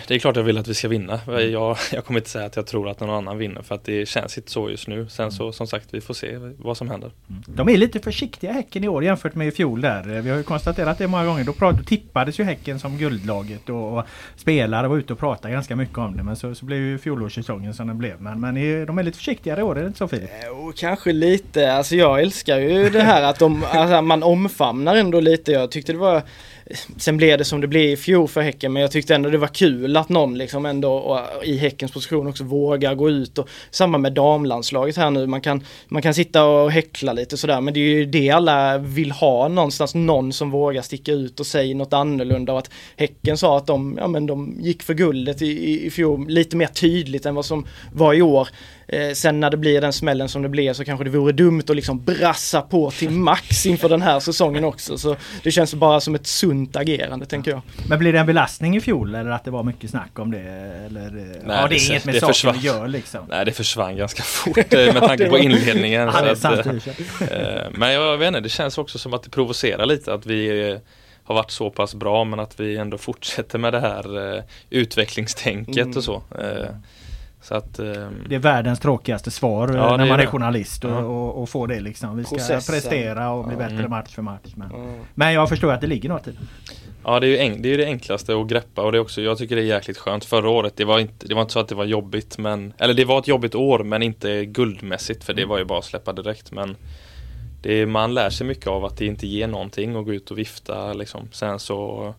[0.07, 1.21] det är klart jag vill att vi ska vinna.
[1.27, 4.09] Jag, jag kommer inte säga att jag tror att någon annan vinner för att det
[4.09, 5.09] känns inte så just nu.
[5.09, 7.11] Sen så som sagt, vi får se vad som händer.
[7.29, 7.43] Mm.
[7.47, 10.03] De är lite försiktiga Häcken i år jämfört med i fjol där.
[10.03, 11.45] Vi har ju konstaterat det många gånger.
[11.45, 14.05] Då, prat, då tippades ju Häcken som guldlaget och, och
[14.37, 16.23] spelare var ute och pratade ganska mycket om det.
[16.23, 18.21] Men så, så blev ju fjolårssäsongen som den blev.
[18.21, 18.55] Men, men
[18.87, 20.31] de är lite försiktigare i år, är det inte så Filip?
[20.47, 21.73] Jo, kanske lite.
[21.73, 25.53] Alltså jag älskar ju det här att de, alltså man omfamnar ändå lite.
[25.53, 26.23] Jag tyckte det var
[26.97, 29.39] Sen blev det som det blev i fjol för Häcken men jag tyckte ändå det
[29.39, 33.49] var kul att någon liksom ändå eh, i Häckens position också vågar gå ut och
[33.71, 35.27] samma med damlandslaget här nu.
[35.27, 38.79] Man kan, man kan sitta och häckla lite sådär men det är ju det alla
[38.79, 39.95] vill ha någonstans.
[39.95, 43.97] Någon som vågar sticka ut och säga något annorlunda och att Häcken sa att de,
[44.01, 47.45] ja, men de gick för guldet i, i, i fjol lite mer tydligt än vad
[47.45, 48.49] som var i år.
[48.93, 51.63] Eh, sen när det blir den smällen som det blir så kanske det vore dumt
[51.69, 54.99] att liksom brassa på till max inför den här säsongen också.
[54.99, 57.63] Så det känns bara som ett sunt agerande tänker jag.
[57.89, 60.39] Men blir det en belastning i fjol eller att det var mycket snack om det?
[60.87, 63.21] Eller, eh, Nej, ja, det är inget med det saken att göra liksom.
[63.29, 66.09] Nej det försvann ganska fort eh, med tanke på inledningen.
[66.09, 66.73] att, äh,
[67.71, 70.79] men jag vet inte, det känns också som att det provocerar lite att vi
[71.25, 75.77] har varit så pass bra men att vi ändå fortsätter med det här uh, utvecklingstänket
[75.77, 75.97] mm.
[75.97, 76.15] och så.
[76.15, 76.67] Uh,
[77.43, 78.25] så att, um...
[78.29, 80.99] Det är världens tråkigaste svar ja, när man är, är journalist och, ja.
[80.99, 82.17] och, och, får det liksom.
[82.17, 82.75] Vi ska Processen.
[82.75, 83.91] prestera och bli bättre mm.
[83.91, 84.53] match för match.
[84.55, 85.01] Men, mm.
[85.15, 86.39] men jag förstår att det ligger något i det.
[87.05, 89.39] Ja det är ju det, är det enklaste att greppa och det är också, jag
[89.39, 90.25] tycker det är jäkligt skönt.
[90.25, 92.95] Förra året, det var, inte, det var inte så att det var jobbigt men Eller
[92.95, 96.13] det var ett jobbigt år men inte guldmässigt för det var ju bara att släppa
[96.13, 96.77] direkt men
[97.63, 100.39] det, Man lär sig mycket av att det inte ger någonting att gå ut och
[100.39, 101.29] vifta liksom.
[101.33, 102.15] Sen så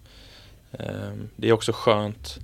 [0.71, 2.39] eh, Det är också skönt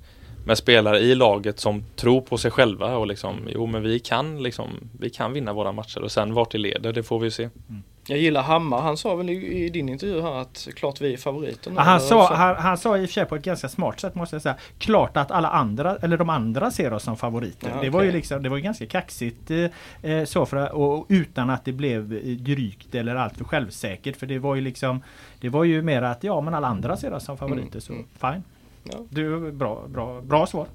[0.47, 4.43] med spelare i laget som tror på sig själva och liksom, jo men vi kan
[4.43, 7.43] liksom, vi kan vinna våra matcher och sen vart det leder, det får vi se.
[7.43, 7.83] Mm.
[8.09, 11.17] Jag gillar Hammar, han sa väl i, i, din intervju här att klart vi är
[11.17, 11.73] favoriten.
[11.75, 14.15] Ja, han, sa, han, han, sa i och för sig på ett ganska smart sätt
[14.15, 14.55] måste jag säga.
[14.77, 17.69] Klart att alla andra, eller de andra ser oss som favoriter.
[17.69, 17.89] Ja, okay.
[17.89, 21.65] Det var ju liksom, det var ganska kaxigt eh, eh, så för, och utan att
[21.65, 24.17] det blev eh, drygt eller alltför självsäkert.
[24.17, 25.03] För det var ju liksom
[25.39, 28.05] Det var ju mer att ja men alla andra ser oss som favoriter mm.
[28.17, 28.43] så fine.
[28.91, 29.05] Ja.
[29.09, 30.67] Du, bra, bra, bra svar.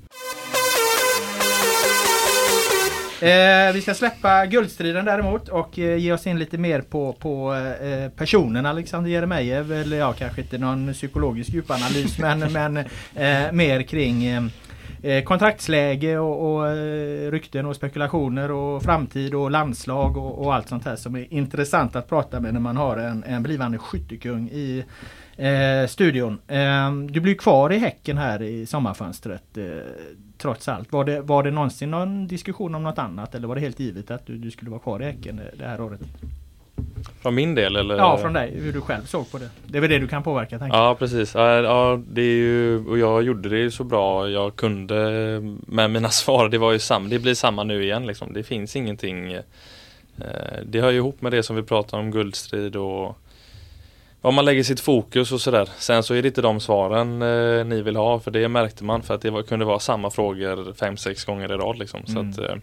[3.23, 7.55] Eh, vi ska släppa guldstriden däremot och eh, ge oss in lite mer på, på
[7.55, 9.71] eh, personen Alexander Jeremejeff.
[9.71, 14.43] Eller ja, kanske inte någon psykologisk djupanalys men, men eh, mer kring eh,
[15.03, 16.77] eh, kontraktsläge och, och
[17.33, 21.97] rykten och spekulationer och framtid och landslag och, och, allt sånt här som är intressant
[21.97, 24.85] att prata med när man har en, en blivande skyttekung i
[25.37, 26.39] eh, studion.
[26.49, 29.65] Eh, du blir kvar i Häcken här i sommarfönstret eh,
[30.39, 30.93] trots allt.
[30.93, 34.11] Var det, var det någonsin någon diskussion om något annat eller var det helt givet
[34.11, 36.01] att du, du skulle vara kvar i Häcken det här året?
[37.23, 37.97] Från min del eller?
[37.97, 38.53] Ja, från dig.
[38.61, 39.49] Hur du själv såg på det.
[39.67, 40.59] Det är väl det du kan påverka?
[40.59, 40.79] Tänker.
[40.79, 41.35] Ja, precis.
[41.35, 44.95] Ja, det är ju, och jag gjorde det så bra jag kunde
[45.67, 46.49] med mina svar.
[46.49, 47.09] Det var ju samma.
[47.09, 48.33] Det blir samma nu igen liksom.
[48.33, 49.33] Det finns ingenting.
[49.33, 49.43] Eh,
[50.67, 53.19] det hör ju ihop med det som vi pratade om guldstrid och
[54.23, 55.69] om man lägger sitt fokus och sådär.
[55.79, 59.03] Sen så är det inte de svaren eh, ni vill ha för det märkte man
[59.03, 62.05] för att det var, kunde vara samma frågor fem sex gånger i rad liksom.
[62.09, 62.33] Mm.
[62.33, 62.57] Så att, eh,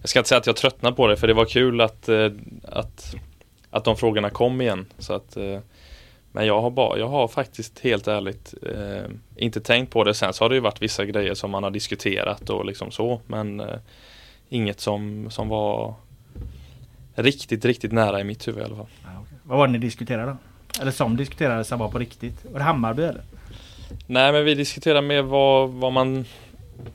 [0.00, 2.30] jag ska inte säga att jag tröttnar på det för det var kul att, eh,
[2.62, 3.14] att,
[3.70, 4.86] att de frågorna kom igen.
[4.98, 5.58] Så att, eh,
[6.32, 10.14] men jag har, bara, jag har faktiskt helt ärligt eh, inte tänkt på det.
[10.14, 13.20] Sen så har det ju varit vissa grejer som man har diskuterat och liksom så
[13.26, 13.78] men eh,
[14.48, 15.94] inget som, som var
[17.14, 18.86] riktigt, riktigt nära i mitt huvud i alla fall.
[19.42, 20.36] Vad var det ni diskuterade då?
[20.80, 22.44] Eller som diskuterades som var på riktigt?
[22.44, 23.22] Var det Hammarby eller?
[24.06, 26.24] Nej men vi diskuterar mer vad, vad man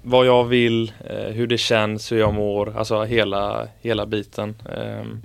[0.01, 4.55] vad jag vill, eh, hur det känns, hur jag mår, alltså hela, hela biten.
[4.77, 5.21] Ehm,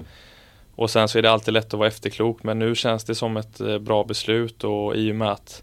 [0.75, 3.37] och sen så är det alltid lätt att vara efterklok men nu känns det som
[3.37, 5.63] ett eh, bra beslut och i och med att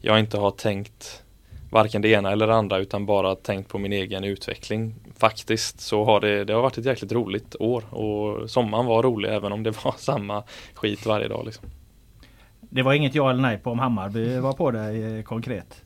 [0.00, 1.22] jag inte har tänkt
[1.70, 6.04] varken det ena eller det andra utan bara tänkt på min egen utveckling faktiskt så
[6.04, 9.62] har det, det har varit ett jäkligt roligt år och sommaren var rolig även om
[9.62, 10.42] det var samma
[10.74, 11.44] skit varje dag.
[11.44, 11.68] Liksom.
[12.74, 15.82] Det var inget ja eller nej på om Hammarby var på dig eh, konkret?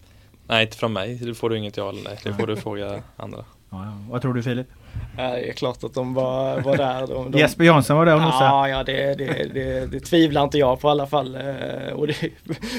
[0.46, 1.14] Nej, inte från mig.
[1.14, 2.18] Det får du inget ja eller nej.
[2.24, 3.44] Det får du fråga andra.
[3.70, 3.92] Ja, ja.
[4.10, 4.66] Vad tror du Filip?
[5.16, 7.06] Det är klart att de var, var där.
[7.06, 7.38] De, de...
[7.38, 8.44] Jesper Jansson var där och nosade.
[8.44, 11.34] Ja, ja det, det, det, det tvivlar inte jag på i alla fall.
[11.34, 12.30] Eh, och det är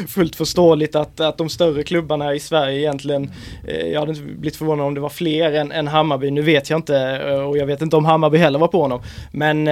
[0.08, 3.32] fullt förståeligt att, att de större klubbarna i Sverige egentligen,
[3.68, 6.32] eh, jag hade inte blivit förvånad om det var fler än, än Hammarby.
[6.32, 9.02] Nu vet jag inte eh, och jag vet inte om Hammarby heller var på honom.
[9.32, 9.66] Men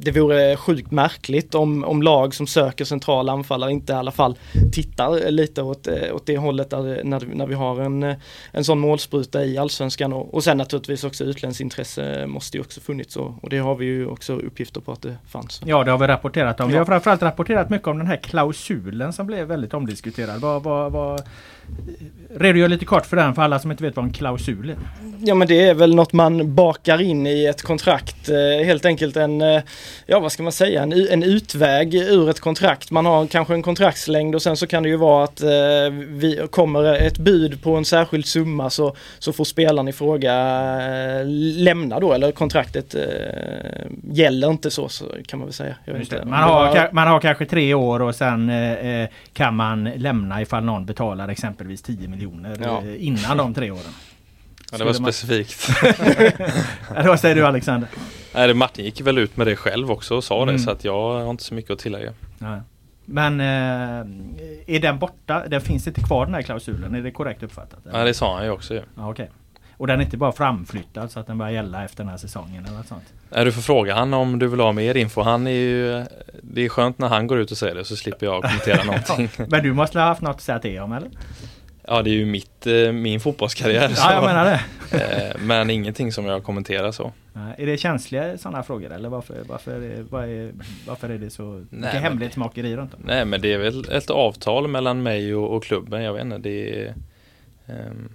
[0.00, 4.34] det vore sjukt märkligt om, om lag som söker centrala anfallare inte i alla fall
[4.72, 8.14] tittar lite åt, åt det hållet där, när, när vi har en,
[8.52, 12.80] en sån målspruta i allsvenskan och, och sen naturligtvis också utländsk intresse måste ju också
[12.80, 15.62] funnits och, och det har vi ju också uppgifter på att det fanns.
[15.64, 16.70] Ja det har vi rapporterat om.
[16.70, 20.40] Vi har framförallt rapporterat mycket om den här klausulen som blev väldigt omdiskuterad.
[20.40, 21.22] Vad, vad, vad,
[22.30, 24.76] redogör lite kort för den för alla som inte vet vad en klausul är.
[25.20, 28.28] Ja men det är väl något man bakar in i ett kontrakt.
[28.28, 29.62] Eh, helt enkelt en, eh,
[30.06, 32.90] ja vad ska man säga, en, en utväg ur ett kontrakt.
[32.90, 35.48] Man har kanske en kontraktslängd och sen så kan det ju vara att eh,
[36.08, 40.34] vi kommer ett bud på en särskild summa så, så får spelaren i fråga
[41.56, 42.94] lämna då eller kontraktet
[44.12, 45.74] gäller inte så, så kan man väl säga.
[46.24, 48.52] Man, har, man har kanske tre år och sen
[49.32, 52.82] kan man lämna ifall någon betalar exempelvis 10 miljoner ja.
[52.98, 53.92] innan de tre åren.
[54.72, 55.68] Ja, det var specifikt.
[57.06, 57.88] vad säger du Alexander?
[58.34, 60.54] Nej, Martin gick väl ut med det själv också och sa mm.
[60.54, 62.12] det så att jag har inte så mycket att tillägga.
[62.38, 62.60] Nej.
[63.04, 63.46] Men eh,
[64.66, 65.48] är den borta?
[65.48, 66.94] Den finns inte kvar den här klausulen?
[66.94, 67.80] Är det korrekt uppfattat?
[67.92, 68.74] Ja det sa han ju också.
[68.74, 69.26] Ja, okay.
[69.78, 72.64] Och den är inte bara framflyttad så att den börjar gälla efter den här säsongen
[72.66, 73.12] eller något sånt?
[73.30, 75.22] Nej, du får fråga han om du vill ha mer info.
[75.22, 76.04] Han är ju
[76.42, 79.28] Det är skönt när han går ut och säger det så slipper jag kommentera någonting.
[79.48, 81.10] Men du måste ha haft något att säga till om eller?
[81.88, 83.92] Ja det är ju mitt, eh, min fotbollskarriär.
[83.96, 84.60] Ja jag menar det.
[84.92, 87.12] Eh, men ingenting som jag kommenterar så.
[87.58, 90.52] Är det känsliga sådana frågor eller varför, varför, är,
[90.86, 93.00] varför är det så mycket hemlighetsmakeri runt om?
[93.04, 96.02] Nej men det är väl ett avtal mellan mig och, och klubben.
[96.02, 96.38] Jag vet inte.
[96.38, 96.94] Det är,
[97.66, 98.08] um,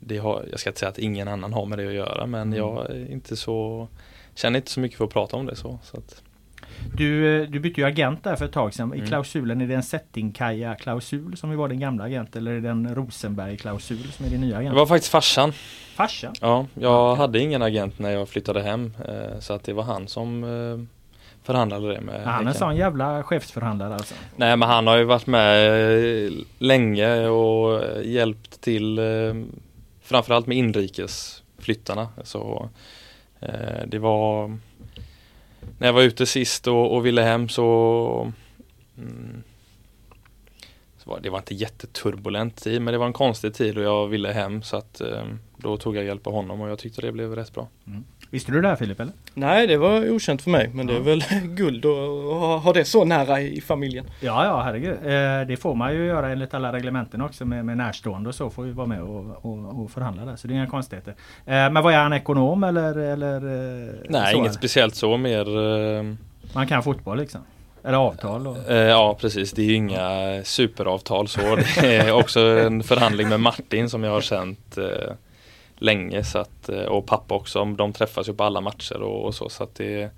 [0.00, 2.42] det har, jag ska inte säga att ingen annan har med det att göra men
[2.42, 2.58] mm.
[2.58, 3.88] jag är inte så
[4.34, 5.78] Känner inte så mycket för att prata om det så.
[5.82, 6.22] så att.
[6.94, 8.94] Du, du bytte ju agent där för ett tag sedan.
[8.94, 9.08] I mm.
[9.08, 12.94] klausulen, är det en Settingkaja klausul som var din gamla agent eller är det en
[12.94, 14.74] Rosenberg klausul som är din nya agent?
[14.74, 15.52] Det var faktiskt farsan.
[15.94, 16.34] Farsan?
[16.40, 20.08] Ja, jag hade ingen agent när jag flyttade hem eh, så att det var han
[20.08, 20.96] som eh,
[21.42, 22.24] förhandlade det med.
[22.24, 24.14] Han är en sån jävla chefsförhandlare alltså?
[24.36, 29.00] Nej men han har ju varit med eh, länge och hjälpt till
[30.10, 32.08] framförallt med inrikesflyttarna.
[32.24, 32.70] Så
[33.40, 34.58] eh, det var
[35.78, 38.32] när jag var ute sist och, och ville hem så,
[38.98, 39.42] mm,
[40.98, 44.08] så var, det var inte jätteturbulent tid men det var en konstig tid och jag
[44.08, 45.24] ville hem så att eh,
[45.56, 47.68] då tog jag hjälp av honom och jag tyckte det blev rätt bra.
[47.86, 48.04] Mm.
[48.30, 49.12] Visste du det här Filip eller?
[49.34, 53.04] Nej det var okänt för mig men det är väl guld att ha det så
[53.04, 54.06] nära i familjen.
[54.20, 54.92] Ja ja herregud.
[54.92, 58.50] Eh, det får man ju göra enligt alla reglementen också med, med närstående och så
[58.50, 60.36] får vi vara med och, och, och förhandla där.
[60.36, 61.14] Så det är inga konstigheter.
[61.46, 62.98] Eh, men var är han ekonom eller?
[62.98, 64.58] eller eh, Nej så, inget eller?
[64.58, 65.44] speciellt så mer
[66.54, 67.40] Man kan fotboll liksom?
[67.84, 68.44] Eller avtal?
[68.44, 68.56] Då?
[68.68, 71.56] Ja precis, det är ju inga superavtal så.
[71.80, 74.78] Det är också en förhandling med Martin som jag har känt
[75.80, 77.64] länge så att, eh, och pappa också.
[77.64, 80.10] De träffas ju på alla matcher och, och så så att det,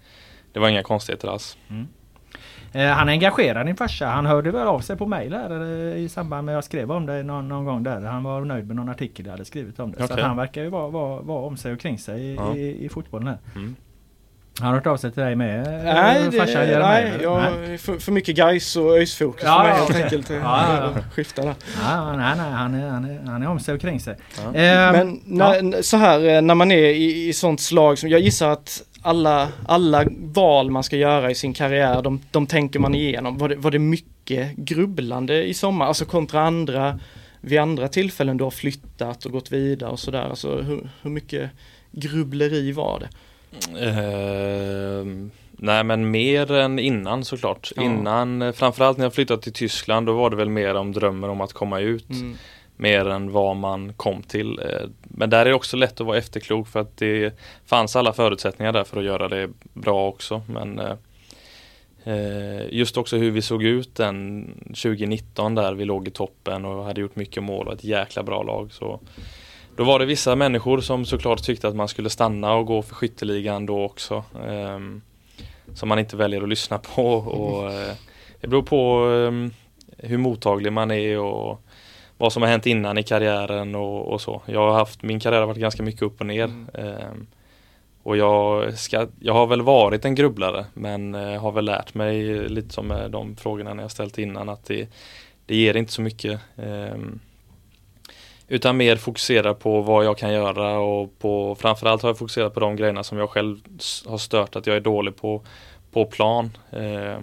[0.52, 1.58] det var inga konstigheter alls.
[1.68, 1.88] Mm.
[2.72, 4.06] Eh, han engagerade din farsa.
[4.06, 5.34] Han hörde väl av sig på mejl
[5.96, 8.00] i samband med att jag skrev om det någon, någon, gång där.
[8.00, 10.04] Han var nöjd med någon artikel jag hade skrivit om det.
[10.04, 10.16] Okay.
[10.16, 12.56] Så han verkar ju vara, vara, vara om sig och kring sig i, ja.
[12.56, 13.38] i, i fotbollen här.
[13.54, 13.76] Mm.
[14.58, 15.62] Han har hört av sig till dig med?
[15.84, 17.78] Nej, det, nej, jag, nej.
[17.78, 20.02] För, för mycket guys och ÖIS-fokus ja, för mig helt okay.
[20.02, 20.30] enkelt.
[20.42, 21.02] Ja, ja.
[21.14, 21.54] Skifta där.
[21.82, 24.16] Ja, nej, nej, han är, han är, han är om sig och kring sig.
[24.36, 24.42] Ja.
[24.42, 28.20] Eh, Men när, så här eh, när man är i, i sånt slag som jag
[28.20, 32.94] gissar att alla, alla val man ska göra i sin karriär, de, de tänker man
[32.94, 33.38] igenom.
[33.38, 37.00] Var det, var det mycket grubblande i sommar, alltså kontra andra,
[37.40, 40.26] vid andra tillfällen du har flyttat och gått vidare och sådär.
[40.30, 41.50] Alltså hur, hur mycket
[41.92, 43.08] grubbleri var det?
[43.52, 47.72] Uh, nej men mer än innan såklart.
[47.76, 47.82] Ja.
[47.82, 51.40] Innan, framförallt när jag flyttade till Tyskland då var det väl mer om drömmen om
[51.40, 52.10] att komma ut.
[52.10, 52.36] Mm.
[52.76, 54.58] Mer än vad man kom till.
[54.58, 58.12] Eh, men där är det också lätt att vara efterklok för att det fanns alla
[58.12, 60.42] förutsättningar där för att göra det bra också.
[60.46, 60.80] Men
[62.06, 66.84] uh, just också hur vi såg ut den 2019 där vi låg i toppen och
[66.84, 68.72] hade gjort mycket mål och ett jäkla bra lag.
[68.72, 69.00] Så
[69.76, 72.94] då var det vissa människor som såklart tyckte att man skulle stanna och gå för
[72.94, 74.24] skytteligan då också.
[74.48, 74.78] Eh,
[75.74, 77.14] som man inte väljer att lyssna på.
[77.14, 77.94] Och, eh,
[78.40, 79.50] det beror på eh,
[80.08, 81.60] hur mottaglig man är och
[82.18, 84.42] vad som har hänt innan i karriären och, och, så.
[84.46, 86.44] Jag har haft, min karriär har varit ganska mycket upp och ner.
[86.44, 86.68] Mm.
[86.74, 87.26] Ehm,
[88.02, 92.48] och jag, ska, jag har väl varit en grubblare men eh, har väl lärt mig
[92.48, 94.88] lite som med de frågorna jag ställt innan att det,
[95.46, 96.40] det ger inte så mycket.
[96.56, 97.20] Um,
[98.52, 102.60] utan mer fokusera på vad jag kan göra och på framförallt har jag fokuserat på
[102.60, 103.58] de grejerna som jag själv
[104.06, 105.42] har stört att jag är dålig på
[105.92, 106.56] på plan.
[106.70, 107.18] Eh,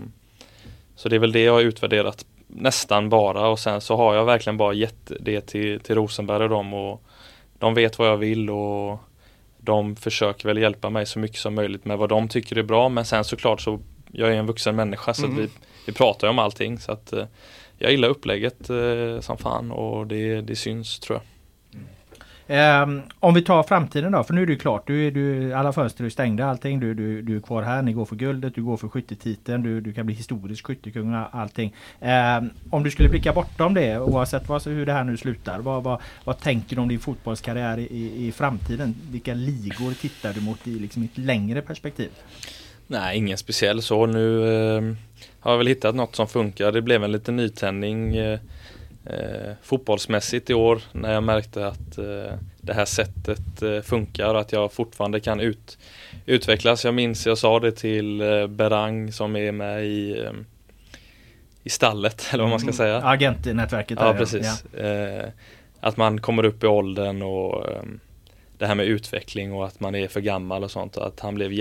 [0.96, 4.26] så det är väl det jag har utvärderat nästan bara och sen så har jag
[4.26, 7.04] verkligen bara gett det till, till Rosenberg och dem och
[7.60, 9.00] de vet vad jag vill och
[9.58, 12.90] de försöker väl hjälpa mig så mycket som möjligt med vad de tycker är bra
[12.90, 13.80] men sen såklart så
[14.12, 15.38] jag är en vuxen människa så mm.
[15.38, 15.50] vi,
[15.86, 17.26] vi pratar om allting så att eh,
[17.80, 21.26] jag gillar upplägget eh, som fan och det, det syns tror jag.
[22.52, 24.88] Um, om vi tar framtiden då, för nu är det ju klart.
[24.88, 26.80] Du, du, alla fönster är stängda, allting.
[26.80, 29.82] Du, du, du är kvar här, ni går för guldet, du går för skyttetiteln, du,
[29.82, 31.76] du kan bli historisk skyttekung och allting.
[32.00, 35.60] Um, om du skulle blicka bortom det, oavsett vad, hur det här nu slutar.
[35.60, 38.96] Vad, vad, vad tänker du om din fotbollskarriär i, i framtiden?
[39.12, 42.10] Vilka ligor tittar du mot i liksom ett längre perspektiv?
[42.88, 44.06] Nej, ingen speciell så.
[44.06, 44.82] Nu eh,
[45.40, 46.72] har jag väl hittat något som funkar.
[46.72, 48.40] Det blev en liten nytändning eh,
[49.06, 54.40] eh, fotbollsmässigt i år när jag märkte att eh, det här sättet eh, funkar och
[54.40, 55.78] att jag fortfarande kan ut,
[56.26, 56.86] utvecklas.
[56.86, 60.32] Jag minns jag sa det till eh, Berang som är med i eh,
[61.64, 62.78] i stallet eller vad man ska mm.
[62.78, 63.02] säga.
[63.04, 63.98] Agentnätverket.
[64.02, 64.64] Ja, precis.
[64.72, 64.80] Ja.
[64.80, 65.30] Eh,
[65.80, 67.66] att man kommer upp i åldern och
[68.58, 70.98] det här med utveckling och att man är för gammal och sånt.
[70.98, 71.52] Att han blev,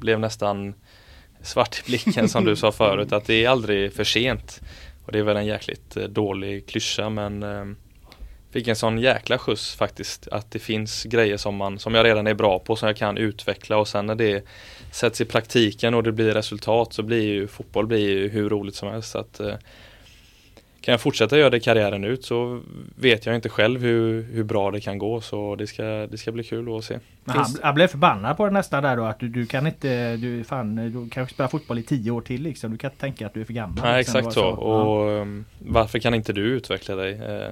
[0.00, 0.74] blev nästan
[1.46, 3.12] svart i blicken som du sa förut.
[3.12, 4.60] Att det är aldrig för sent.
[5.06, 7.64] Och det är väl en jäkligt eh, dålig klyscha men eh,
[8.50, 12.26] fick en sån jäkla skjuts faktiskt att det finns grejer som, man, som jag redan
[12.26, 14.44] är bra på som jag kan utveckla och sen när det
[14.92, 18.74] sätts i praktiken och det blir resultat så blir ju fotboll blir ju hur roligt
[18.74, 19.10] som helst.
[19.10, 19.54] Så att, eh,
[20.86, 22.60] kan jag fortsätta göra det karriären ut så
[22.96, 26.32] vet jag inte själv hur, hur bra det kan gå så det ska, det ska
[26.32, 26.98] bli kul att se.
[27.24, 30.44] han, han blev förbannad på det nästan där då att du, du kan inte, du,
[30.44, 32.72] fan, du kanske spela fotboll i tio år till liksom.
[32.72, 33.78] Du kan inte tänka att du är för gammal.
[33.82, 34.18] Nej liksom.
[34.18, 34.40] exakt så.
[34.40, 34.48] så.
[34.48, 35.20] Och ja.
[35.20, 37.12] Um, varför kan inte du utveckla dig?
[37.12, 37.50] Eh,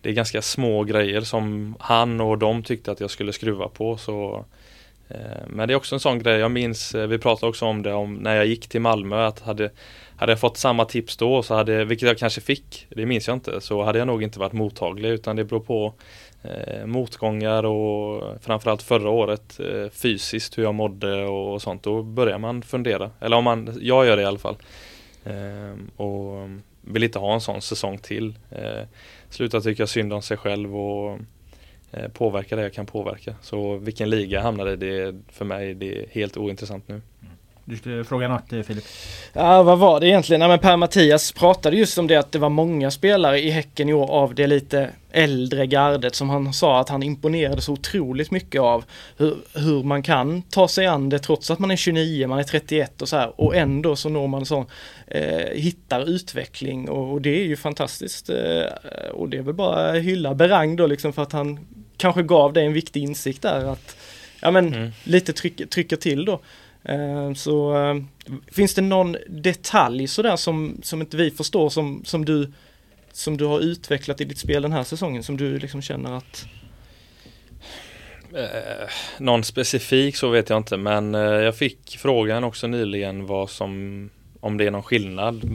[0.00, 3.96] det är ganska små grejer som han och de tyckte att jag skulle skruva på
[3.96, 4.44] så
[5.08, 7.82] eh, men det är också en sån grej, jag minns, eh, vi pratade också om
[7.82, 9.70] det om när jag gick till Malmö att hade
[10.16, 13.36] hade jag fått samma tips då, så hade, vilket jag kanske fick, det minns jag
[13.36, 15.94] inte, så hade jag nog inte varit mottaglig utan det beror på
[16.42, 21.82] eh, motgångar och framförallt förra året eh, fysiskt hur jag mådde och sånt.
[21.82, 24.56] Då börjar man fundera, eller om man, jag gör det i alla fall.
[25.24, 26.48] Eh, och
[26.80, 28.34] vill inte ha en sån säsong till.
[28.50, 28.82] Eh,
[29.30, 31.18] sluta tycka synd om sig själv och
[31.90, 33.34] eh, påverka det jag kan påverka.
[33.42, 36.94] Så vilken liga jag hamnar i, det för mig det är helt ointressant nu.
[36.94, 37.35] Mm.
[37.68, 38.84] Du skulle fråga något eh, Filip?
[39.32, 40.40] Ja vad var det egentligen?
[40.40, 43.92] Ja, men Per-Mattias pratade just om det att det var många spelare i Häcken i
[43.92, 48.60] år av det lite äldre gardet som han sa att han imponerade så otroligt mycket
[48.60, 48.84] av.
[49.16, 52.42] Hur, hur man kan ta sig an det trots att man är 29, man är
[52.42, 54.66] 31 och så här och ändå så når man sån,
[55.06, 58.30] eh, hittar utveckling och, och, det är ju fantastiskt.
[58.30, 61.58] Eh, och det är väl bara hylla Berang då liksom för att han
[61.96, 63.96] kanske gav dig en viktig insikt där att
[64.40, 64.90] ja men mm.
[65.04, 66.40] lite tryck, trycka till då.
[66.88, 68.02] Eh, så eh,
[68.46, 72.52] finns det någon detalj sådär som, som inte vi förstår som, som, du,
[73.12, 76.46] som du har utvecklat i ditt spel den här säsongen som du liksom känner att
[78.34, 83.50] eh, någon specifik så vet jag inte men eh, jag fick frågan också nyligen vad
[83.50, 84.10] som
[84.40, 85.50] om det är någon skillnad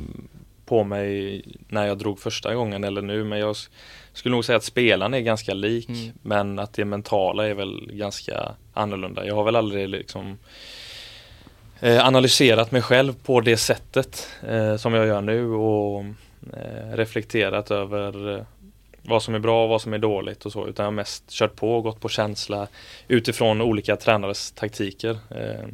[0.66, 3.56] på mig när jag drog första gången eller nu men jag
[4.14, 6.12] skulle nog säga att spelaren är ganska lik mm.
[6.22, 9.26] men att det mentala är väl ganska annorlunda.
[9.26, 10.38] Jag har väl aldrig liksom
[11.84, 16.06] Eh, analyserat mig själv på det sättet eh, som jag gör nu och
[16.54, 18.44] eh, reflekterat över eh,
[19.02, 21.30] vad som är bra och vad som är dåligt och så utan jag har mest
[21.30, 22.68] kört på och gått på känsla
[23.08, 25.18] utifrån olika tränares taktiker.
[25.30, 25.68] Eh,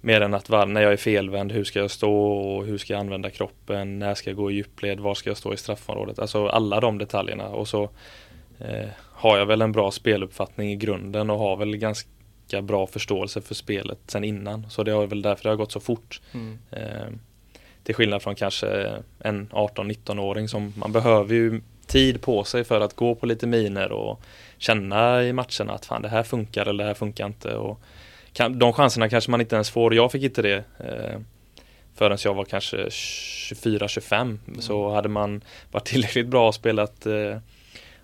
[0.00, 3.00] mer än att när jag är felvänd, hur ska jag stå och hur ska jag
[3.00, 6.18] använda kroppen, när ska jag gå i djupled, var ska jag stå i straffområdet.
[6.18, 7.82] Alltså alla de detaljerna och så
[8.58, 12.08] eh, har jag väl en bra speluppfattning i grunden och har väl ganska
[12.48, 14.70] ganska bra förståelse för spelet sen innan.
[14.70, 16.20] Så det är väl därför det har gått så fort.
[16.32, 16.58] Mm.
[16.70, 17.06] Eh,
[17.82, 22.96] till skillnad från kanske en 18-19-åring som man behöver ju tid på sig för att
[22.96, 24.20] gå på lite miner och
[24.58, 27.56] känna i matcherna att fan det här funkar eller det här funkar inte.
[27.56, 27.80] Och
[28.32, 29.94] kan, de chanserna kanske man inte ens får.
[29.94, 31.20] Jag fick inte det eh,
[31.94, 34.38] förrän jag var kanske 24-25.
[34.48, 34.60] Mm.
[34.60, 37.38] Så hade man varit tillräckligt bra och spelat eh,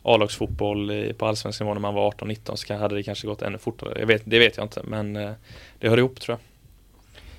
[0.02, 4.00] A-lagsfotboll på allsvensk nivå när man var 18-19 så hade det kanske gått ännu fortare.
[4.00, 5.30] Jag vet, det vet jag inte men eh,
[5.78, 6.52] det hör ihop tror jag.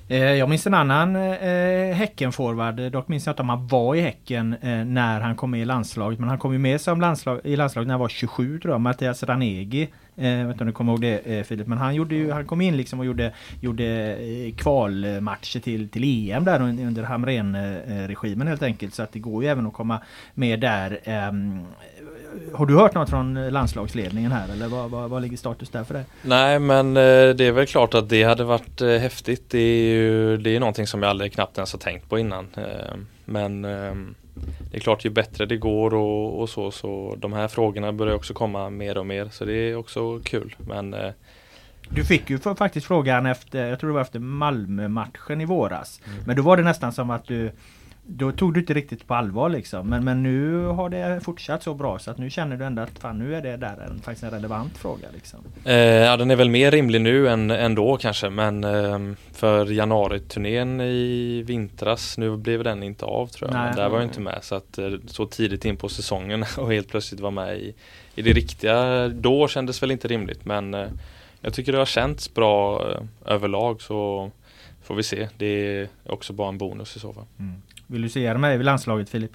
[0.07, 2.91] Eh, jag minns en annan eh, Häcken-forward.
[2.91, 5.65] Dock minns jag inte om han var i Häcken eh, när han kom med i
[5.65, 6.19] landslaget.
[6.19, 8.81] Men han kom ju med som landslag, i landslaget när han var 27 tror jag.
[8.81, 9.89] Mattias Ranegi.
[10.15, 11.67] Eh, jag vet inte om du kommer ihåg det eh, Filip.
[11.67, 16.31] Men han, gjorde ju, han kom in liksom och gjorde, gjorde eh, kvalmatcher till, till
[16.31, 18.93] EM där under Hamrén-regimen helt enkelt.
[18.93, 19.99] Så att det går ju även att komma
[20.33, 20.99] med där.
[21.03, 21.65] Ehm,
[22.53, 25.93] har du hört något från landslagsledningen här eller vad, vad, vad ligger status där för
[25.93, 26.05] dig?
[26.21, 29.49] Nej men eh, det är väl klart att det hade varit eh, häftigt.
[29.49, 32.47] Det är ju det är någonting som jag aldrig knappt ens har tänkt på innan.
[32.57, 34.15] Eh, men ehm,
[34.71, 38.15] det är klart ju bättre det går och, och, så så de här frågorna börjar
[38.15, 40.55] också komma mer och mer så det är också kul.
[40.57, 40.95] Men
[41.89, 46.01] du fick ju faktiskt frågan efter, jag tror det var efter Malmö-matchen i våras.
[46.05, 46.23] Mm.
[46.25, 47.51] Men då var det nästan som att du
[48.05, 49.89] då tog du inte riktigt på allvar liksom.
[49.89, 52.99] Men, men nu har det fortsatt så bra så att nu känner du ändå att
[52.99, 55.07] fan nu är det där en, faktiskt en relevant fråga.
[55.13, 55.39] Liksom.
[55.65, 58.99] Eh, ja den är väl mer rimlig nu än, än då kanske men eh,
[59.31, 63.57] för januariturnén i vintras, nu blev den inte av tror jag.
[63.57, 66.45] Nej, men där var jag inte med så att eh, så tidigt in på säsongen
[66.57, 67.73] och helt plötsligt vara med i,
[68.15, 70.87] i det riktiga, då kändes väl inte rimligt men eh,
[71.41, 74.31] jag tycker det har känts bra eh, överlag så
[74.83, 75.29] får vi se.
[75.37, 77.25] Det är också bara en bonus i så fall.
[77.39, 77.61] Mm.
[77.87, 79.31] Vill du se med i landslaget Filip?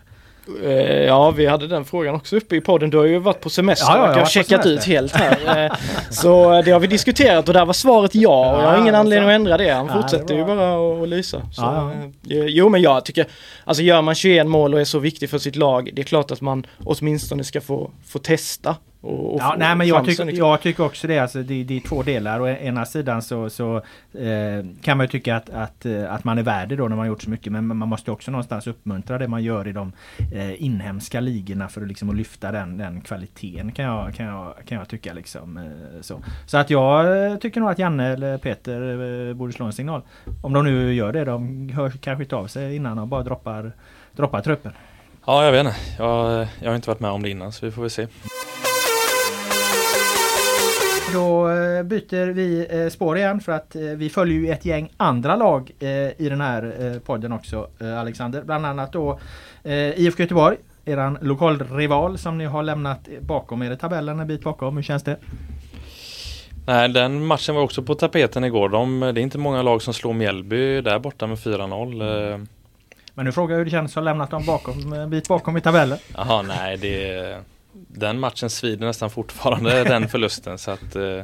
[0.63, 2.91] Eh, ja, vi hade den frågan också uppe i podden.
[2.91, 5.65] Du har ju varit på semester ja, ja, och jag har checkat ut helt här.
[5.65, 5.73] Eh,
[6.11, 8.95] så eh, det har vi diskuterat och där var svaret ja och jag har ingen
[8.95, 9.71] anledning att ändra det.
[9.71, 11.43] Han fortsätter ju bara att lysa.
[11.53, 11.91] Så,
[12.23, 13.27] jo, men jag tycker,
[13.65, 16.31] alltså gör man 21 mål och är så viktig för sitt lag, det är klart
[16.31, 20.47] att man åtminstone ska få, få testa och, och ja, nej, men jag, tycker, liksom.
[20.47, 21.19] jag tycker också det.
[21.19, 22.41] Alltså, det, det är två delar.
[22.41, 23.77] Å ena sidan så, så
[24.19, 26.97] eh, kan man ju tycka att, att, eh, att man är värd det då när
[26.97, 27.53] man gjort så mycket.
[27.53, 29.93] Men man måste också någonstans uppmuntra det man gör i de
[30.33, 34.55] eh, inhemska ligorna för att, liksom, att lyfta den, den kvaliteten kan jag, kan jag,
[34.67, 35.13] kan jag tycka.
[35.13, 36.23] Liksom, eh, så.
[36.47, 40.03] så att jag eh, tycker nog att Janne eller Peter eh, borde slå en signal.
[40.43, 41.25] Om de nu gör det.
[41.25, 43.73] De hör kanske inte av sig innan de bara droppar,
[44.13, 44.73] droppar truppen.
[45.27, 45.77] Ja, jag vet inte.
[45.99, 48.07] Jag, jag har inte varit med om det innan så vi får väl se.
[51.13, 54.93] Då eh, byter vi eh, spår igen för att eh, vi följer ju ett gäng
[54.97, 55.71] andra lag
[56.17, 58.43] i den här podden också Alexander.
[58.43, 59.21] Bland annat då
[59.97, 64.77] IFK Göteborg, eran lokalrival som ni har lämnat bakom er i tabellen en bit bakom.
[64.77, 65.17] Hur känns det?
[66.67, 68.69] Nej, den matchen var också på tapeten igår.
[68.69, 72.47] De, det är inte många lag som slår Mjällby där borta med 4-0.
[73.15, 75.57] Men nu frågar jag hur det känns att ha lämnat dem bakom, en bit bakom
[75.57, 75.99] i tabellen.
[76.17, 77.37] Jaha, nej det
[77.89, 81.23] den matchen svider nästan fortfarande den förlusten så att eh,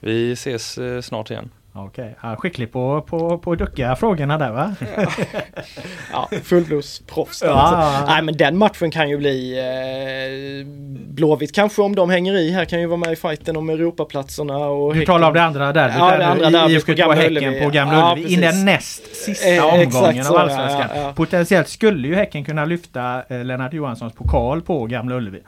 [0.00, 1.50] vi ses eh, snart igen.
[1.86, 2.36] Okej, okay.
[2.36, 4.74] skicklig på, på, på att ducka frågorna där va?
[6.12, 7.42] ja, fullblodsproffs.
[7.42, 7.52] Ja.
[7.52, 8.12] Alltså.
[8.12, 10.66] Nej men den matchen kan ju bli eh,
[11.14, 14.56] Blåvitt kanske om de hänger i här kan ju vara med i fighten om Europaplatserna.
[14.56, 17.70] Och du talar om det andra derbyt ja, det andra derbyt IFK på Häcken på
[17.70, 18.32] Gamla ja, Ullevi.
[18.32, 20.86] I den näst sista eh, omgången av Allsvenskan.
[20.94, 21.12] Ja, ja.
[21.12, 25.40] Potentiellt skulle ju Häcken kunna lyfta eh, Lennart Johanssons pokal på Gamla Ullevi.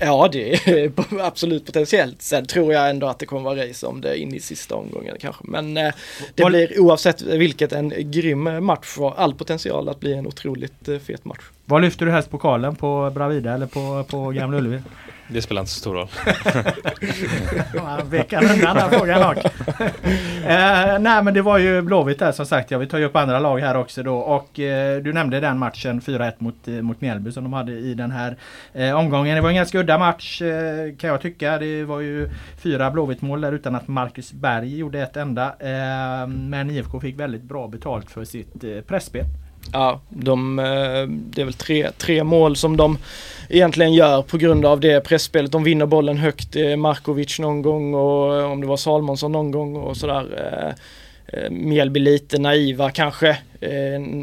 [0.00, 2.22] Ja, det är absolut potentiellt.
[2.22, 5.16] Sen tror jag ändå att det kommer vara race om det in i sista omgången
[5.20, 5.44] kanske.
[5.46, 5.94] Men eh,
[6.34, 10.98] det blir oavsett vilket en grym match och all potential att bli en otroligt eh,
[10.98, 11.42] fet match.
[11.64, 12.76] Var lyfter du helst pokalen?
[12.76, 14.82] På Bravida eller på, på Gamla Ullevi?
[15.28, 16.08] Det spelar inte så stor roll.
[17.84, 22.70] Man vekar undan den frågan eh, Nej men det var ju Blåvitt där som sagt.
[22.70, 24.16] Jag vill ta upp andra lag här också då.
[24.16, 27.94] Och eh, du nämnde den matchen 4-1 mot, eh, mot Mjällby som de hade i
[27.94, 28.36] den här
[28.72, 29.34] eh, omgången.
[29.36, 31.58] Det var en ganska udda match eh, kan jag tycka.
[31.58, 32.30] Det var ju
[32.62, 35.46] fyra Blåvitt mål där utan att Marcus Berg gjorde ett enda.
[35.58, 39.24] Eh, men IFK fick väldigt bra betalt för sitt eh, pressspel.
[39.72, 42.98] Ja, de, eh, det är väl tre, tre mål som de
[43.48, 45.52] egentligen gör på grund av det pressspelet.
[45.52, 49.50] De vinner bollen högt, eh, Markovic någon gång och eh, om det var Salmonsson någon
[49.50, 50.74] gång och sådär.
[51.50, 53.38] Mjällby lite naiva kanske.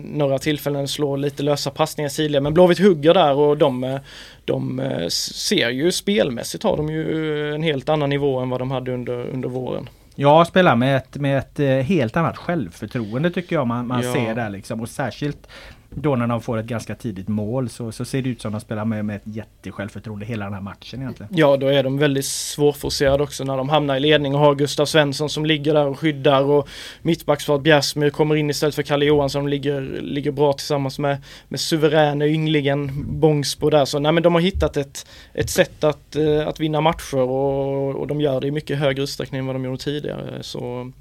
[0.04, 4.00] Några tillfällen slår lite lösa passningar sidled men Blåvitt hugger där och de,
[4.46, 8.92] de ser ju spelmässigt har de ju en helt annan nivå än vad de hade
[8.92, 9.90] under, under våren.
[10.22, 14.14] Ja, spelar med ett, med ett eh, helt annat självförtroende tycker jag man, man ja.
[14.14, 14.82] ser där liksom.
[14.82, 15.48] Och särskilt
[15.90, 18.62] då när de får ett ganska tidigt mål så, så ser det ut som att
[18.62, 21.32] de spelar med, med ett jättesjälvförtroende hela den här matchen egentligen.
[21.36, 24.86] Ja, då är de väldigt svårforcerade också när de hamnar i ledning och har Gustav
[24.86, 26.70] Svensson som ligger där och skyddar och
[27.02, 31.18] mittbacksfart Bjärsmyr kommer in istället för Kalle Johansson som ligger, ligger bra tillsammans med,
[31.48, 33.86] med suveräna ynglingen Bångsbo där.
[33.86, 37.96] Så nej men de har hittat ett, ett sätt att, eh, att vinna matcher och,
[37.96, 40.44] och de gör det i mycket högre utsträckning än vad de gjorde tidigare.
[40.44, 40.92] Så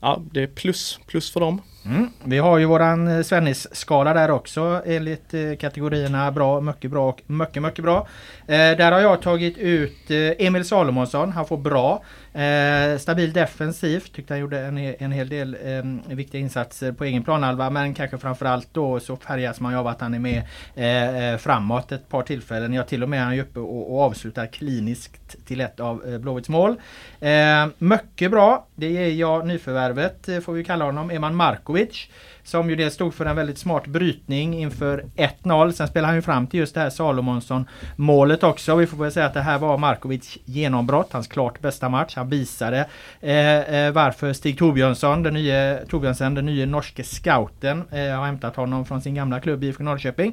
[0.00, 1.60] ja, det är plus, plus för dem.
[1.84, 2.10] Mm.
[2.24, 7.22] Vi har ju våran eh, Svennis-skala där också enligt eh, kategorierna bra, mycket bra och
[7.26, 8.08] mycket, mycket bra.
[8.46, 11.32] Eh, där har jag tagit ut eh, Emil Salomonsson.
[11.32, 12.02] Han får bra.
[12.32, 14.12] Eh, stabil defensivt.
[14.12, 17.70] Tyckte han gjorde en, en hel del eh, viktiga insatser på egen planhalva.
[17.70, 20.42] Men kanske framförallt då så färgas man ju av att han är med
[20.74, 22.72] eh, framåt ett par tillfällen.
[22.72, 26.04] Ja till och med är han ju uppe och, och avslutar kliniskt till ett av
[26.08, 26.76] eh, Blåvitts mål.
[27.20, 28.66] Eh, mycket bra.
[28.74, 31.10] Det ger jag nyförvärvet får vi kalla honom.
[31.10, 31.36] Eman
[31.70, 32.08] Markovic
[32.42, 35.72] som ju det stod för en väldigt smart brytning inför 1-0.
[35.72, 37.64] Sen spelade han ju fram till just det här Salomonsson
[37.96, 38.76] målet också.
[38.76, 42.12] Vi får väl säga att det här var Markovic genombrott, hans klart bästa match.
[42.16, 42.86] Han visade
[43.20, 48.56] eh, eh varför Stig Torbjörnsson, den nya, Torbjörnsen, den nya norske scouten, eh, har hämtat
[48.56, 50.32] honom från sin gamla klubb IFK Norrköping.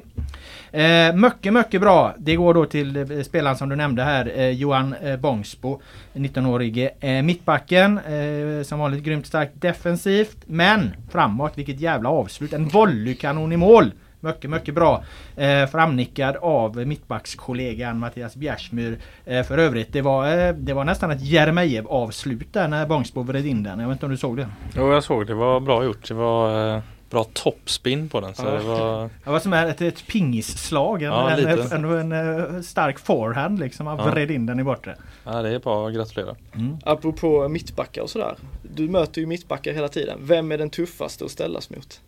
[0.72, 2.14] Eh, mycket, mycket bra.
[2.18, 5.80] Det går då till eh, spelaren som du nämnde här, eh, Johan eh, Bångsbo,
[6.14, 7.98] 19-årige eh, mittbacken.
[7.98, 12.52] Eh, som vanligt grymt starkt defensivt, men framåt, vilket jävla avslut.
[12.52, 13.92] En volleykanon i mål!
[14.20, 15.04] Mycket, mycket bra.
[15.36, 18.98] Eh, framnickad av mittbackskollegan Mattias Bjärsmyr.
[19.24, 23.22] Eh, för övrigt, det var, eh, det var nästan ett Jeremejeff avslut där när Bångsbo
[23.22, 23.78] vred in den.
[23.78, 24.48] Jag vet inte om du såg det?
[24.76, 25.32] Jo, jag såg det.
[25.32, 26.08] Det var bra gjort.
[26.08, 28.34] Det var eh, bra toppspin på den.
[28.34, 28.50] Så Ja.
[28.50, 29.10] det var...
[29.24, 31.02] Det var som ett, ett pingisslag.
[31.02, 31.46] En, Ja, en,
[31.84, 33.86] en, en, en stark forehand liksom.
[33.86, 34.10] Han Ja.
[34.10, 34.96] vred in den i bortre.
[35.24, 35.88] Ja, det är bra.
[35.88, 36.36] Gratulera.
[36.84, 38.34] Apropå mittbackar och sådär.
[38.62, 40.18] Du möter ju mittbackar hela tiden.
[40.22, 42.00] Vem är den tuffaste att ställas mot?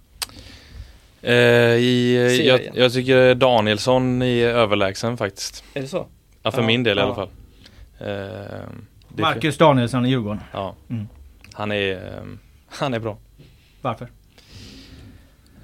[1.22, 5.64] Eh, i, jag, jag tycker Danielsson är överlägsen faktiskt.
[5.74, 6.06] Är det så?
[6.42, 7.04] Ja, för Ja, min del i ja.
[7.06, 7.28] alla fall.
[7.98, 8.66] Eh, är
[9.08, 10.40] Marcus Danielsson i Djurgården.
[10.52, 10.74] Ja.
[10.90, 11.08] Mm.
[11.52, 12.22] Han är, eh,
[12.68, 13.18] han är bra.
[13.82, 14.08] Varför?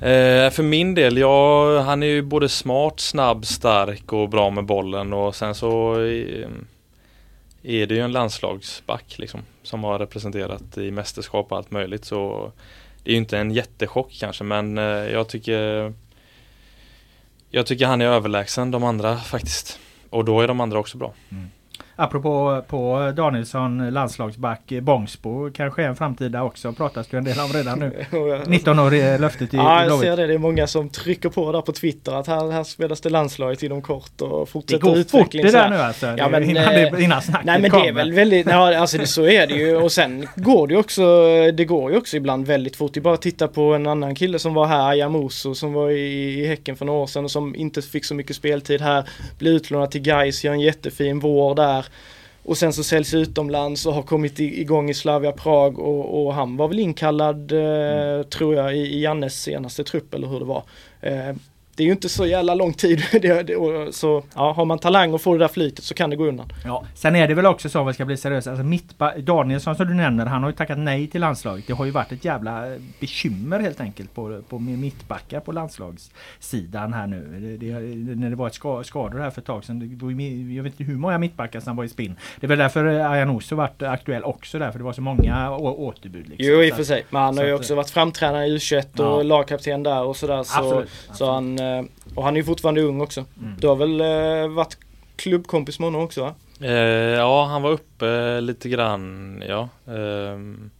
[0.01, 4.65] Eh, för min del, ja, han är ju både smart, snabb, stark och bra med
[4.65, 6.49] bollen och sen så eh,
[7.63, 12.53] är det ju en landslagsback liksom som har representerat i mästerskap och allt möjligt så
[13.05, 15.93] det är ju inte en jättechock kanske men eh, jag tycker
[17.51, 19.79] jag tycker han är överlägsen de andra faktiskt.
[20.11, 21.15] Och då är de andra också bra.
[21.31, 21.51] Mm.
[21.99, 26.73] Apropå på Danielsson, landslagsback, Bångsbo kanske är en framtida också.
[26.73, 28.05] Pratas det en del om redan nu.
[28.47, 30.27] 19 år är löftet i Ja, jag ser det.
[30.27, 33.63] Det är många som trycker på där på Twitter att här, här spelas det landslaget
[33.63, 35.43] inom kort och Det fortsätter går fort utveckling.
[35.43, 36.07] det så där nu alltså.
[36.19, 38.99] Ja, men, innan, eh, det, innan snacket Nej men det är väl väldigt, ja, alltså
[38.99, 41.03] det, så är det ju och sen går det ju också,
[41.53, 42.95] det går ju också ibland väldigt fort.
[42.95, 45.91] Det är bara att titta på en annan kille som var här, Ayamuso, som var
[45.91, 49.09] i, i Häcken för några år sedan och som inte fick så mycket speltid här.
[49.39, 51.86] Blev utlånad till Gais, gör en jättefin vår där.
[52.43, 56.57] Och sen så säljs utomlands och har kommit igång i Slavia Prag och, och han
[56.57, 60.63] var väl inkallad eh, tror jag i, i Jannes senaste trupp eller hur det var.
[61.01, 61.35] Eh,
[61.77, 63.03] det är ju inte så jävla lång tid.
[63.95, 66.53] så ja, har man talang och får det där flytet så kan det gå undan.
[66.65, 68.51] Ja, sen är det väl också så om vi ska bli seriösa.
[68.51, 71.67] Alltså mittba- Danielsson som du nämner, han har ju tackat nej till landslaget.
[71.67, 72.65] Det har ju varit ett jävla
[73.01, 77.57] bekymmer helt enkelt på, på mittbackar på landslagssidan här nu.
[77.61, 77.73] Det, det,
[78.17, 79.99] när det var ett ska, skador här för ett tag sedan.
[80.57, 82.17] Jag vet inte hur många mittbackar som var i spinn.
[82.41, 85.75] Det är väl därför Ayanoso varit aktuell också där, för det var så många å,
[85.89, 86.29] återbud.
[86.29, 86.47] Liksom.
[86.53, 89.19] Jo i och för sig, men han har ju också varit framtränare i U21 och
[89.19, 89.23] Ja.
[89.23, 90.43] lagkapten där och sådär.
[90.43, 91.66] Så, Absolut, så han, eh,
[92.15, 93.25] och han är ju fortfarande ung också.
[93.41, 93.55] Mm.
[93.61, 94.79] Du har väl eh, varit
[95.17, 96.35] klubbkompis med honom också va?
[96.61, 96.71] Eh,
[97.15, 99.69] ja, han var uppe lite grann, ja.
[99.87, 100.71] Ehm,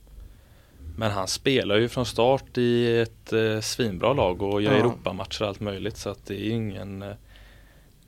[0.99, 4.79] men han spelar ju från start i ett eh, svinbra lag och gör Ja.
[4.79, 7.09] Europamatcher och allt möjligt så att det är ingen eh,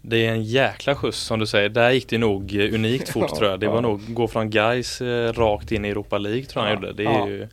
[0.02, 1.68] Det är en jäkla skjuts som du säger.
[1.68, 3.60] Där gick det nog eh, unikt fort Ja, tror jag.
[3.60, 3.80] Det var ja.
[3.80, 7.02] nog gå från eh, rakt in i Europa League tror jag han gjorde.
[7.02, 7.48] Det, är ju,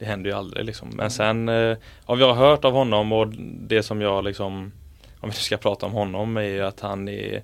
[0.00, 0.88] det händer ju aldrig liksom.
[0.92, 3.28] Men sen eh, av jag har hört av honom och
[3.60, 4.72] det som jag liksom
[5.20, 7.42] om vi ska prata om honom är ju att han är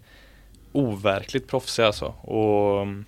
[0.73, 2.07] overkligt proffsig alltså.
[2.07, 3.05] Och mm,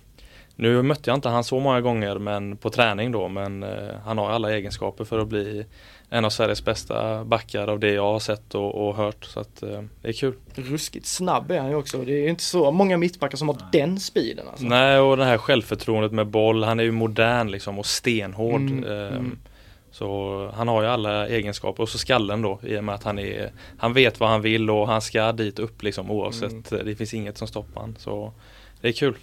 [0.59, 4.17] nu mötte jag inte han så många gånger men på träning då men eh, han
[4.17, 5.65] har alla egenskaper för att bli
[6.09, 9.63] en av Sveriges bästa backar av det jag har sett och, och hört så att
[9.63, 10.33] eh, det är kul.
[10.55, 11.97] Ruskigt snabb är han ju också.
[11.97, 14.65] Det är ju inte så många mittbackar som har den speeden alltså.
[14.65, 18.61] Nej och det här självförtroendet med boll, han är ju modern liksom och stenhård.
[18.61, 19.37] Mm, Ehm, mm.
[19.91, 23.19] Så han har ju alla egenskaper och så skallen då i och med att han
[23.19, 26.69] är Han vet vad han vill och han ska dit upp liksom oavsett.
[26.69, 27.95] Det finns inget som stoppar han.
[27.99, 28.33] Så
[28.81, 29.15] det är kul.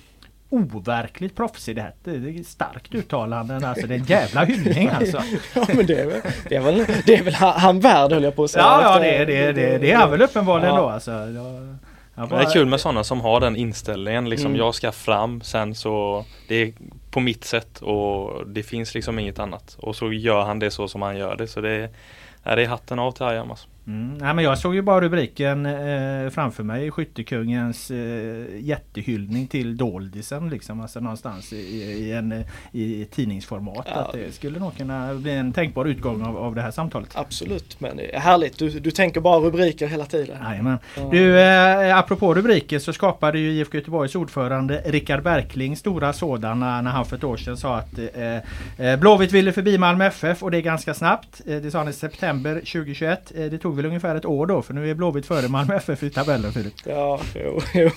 [0.51, 1.93] Overkligt proffsig det här.
[2.05, 3.69] Det är ett starkt uttalande.
[3.69, 5.23] Alltså det är en jävla hyllning alltså.
[5.55, 8.37] Ja men det är väl, det är väl, det är väl han, värd höll jag
[8.37, 8.65] på att säga.
[8.65, 10.81] Ja, ja det, är- det, det, är- det är han väl uppenbarligen Ja.
[10.81, 11.11] då alltså.
[11.11, 11.77] Jag, jag
[12.15, 14.59] Men bara- Det är kul med sådana som har den inställningen liksom Mm.
[14.59, 16.73] jag ska fram sen så Det är
[17.11, 20.89] på mitt sätt och det finns liksom inget annat och så gör han det så
[20.89, 21.91] som han gör det så det är,
[22.57, 23.69] det är hatten av till Ayam alltså.
[23.87, 26.91] Mm, nej, men jag såg ju bara rubriken eh, framför mig.
[26.91, 30.81] Skyttekungens eh, jättehyllning till Doldisen liksom.
[30.81, 33.87] Alltså någonstans i, i, en, eh, i tidningsformat.
[33.91, 33.95] Ja.
[33.95, 37.11] Att det skulle nog kunna bli en tänkbar utgång av, av det här samtalet.
[37.15, 38.59] Absolut, men det är härligt.
[38.59, 40.37] Du, du tänker bara rubriker hela tiden.
[40.43, 40.79] Jajamän.
[41.11, 46.91] Du, eh, apropå rubriker så skapade ju IFK Göteborgs ordförande Rickard Berkling stora sådana när
[46.91, 50.51] han för ett år sedan sa att eh, eh, Blåvitt ville förbi Malmö FF och
[50.51, 51.41] det är ganska snabbt.
[51.47, 53.33] Eh, det sa han i september 2021.
[53.37, 55.77] Eh, det tog tog väl ungefär ett år då för nu är Blåvitt före Malmö
[55.77, 56.75] FF i tabellen Filip.
[56.85, 57.91] Ja, jo, jo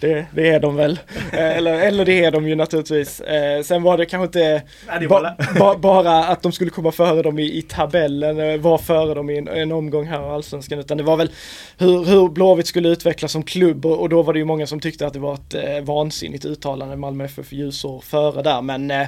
[0.00, 0.98] det, det, är de väl.
[1.32, 3.20] Eh, eller, eller det är de ju naturligtvis.
[3.20, 7.22] Eh, sen var det kanske inte Nej, ba, ba, bara att de skulle komma före
[7.22, 10.78] dem i, i tabellen, eh, var före dem i en, en omgång här i Allsvenskan.
[10.78, 11.30] Utan det var väl
[11.78, 14.80] hur, hur Blåvitt skulle utvecklas som klubb och, och, då var det ju många som
[14.80, 16.96] tyckte att det var ett eh, vansinnigt uttalande.
[16.96, 19.06] Malmö FF ljusår före där men eh,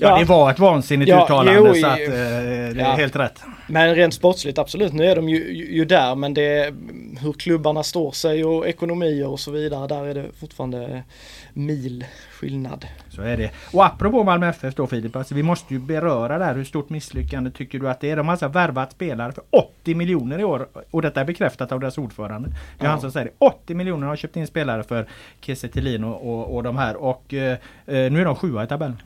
[0.00, 2.84] Ja, det var ett vansinnigt ja, uttalande jo, så att eh, det är ja.
[2.84, 3.42] helt rätt.
[3.66, 6.74] Men rent sportsligt absolut, nu är de ju, ju, där men det
[7.20, 9.86] hur klubbarna står sig och ekonomier och så vidare.
[9.86, 11.02] Där är det fortfarande
[11.52, 12.86] mil skillnad.
[13.08, 13.50] Så är det.
[13.72, 16.54] Och apropå Malmö FF då Filip, alltså vi måste ju beröra där.
[16.54, 18.16] Hur stort misslyckande tycker du att det är?
[18.16, 20.68] De har alltså värvat spelare för 80 miljoner i år.
[20.90, 22.48] Och detta är bekräftat av deras ordförande.
[22.48, 22.90] Det är ja.
[22.90, 23.32] han som säger det.
[23.38, 25.06] 80 miljoner har köpt in spelare för
[25.40, 25.68] Kiese
[26.04, 26.96] och, och, och de här.
[26.96, 28.96] Och eh, eh nu är de sjua i tabellen.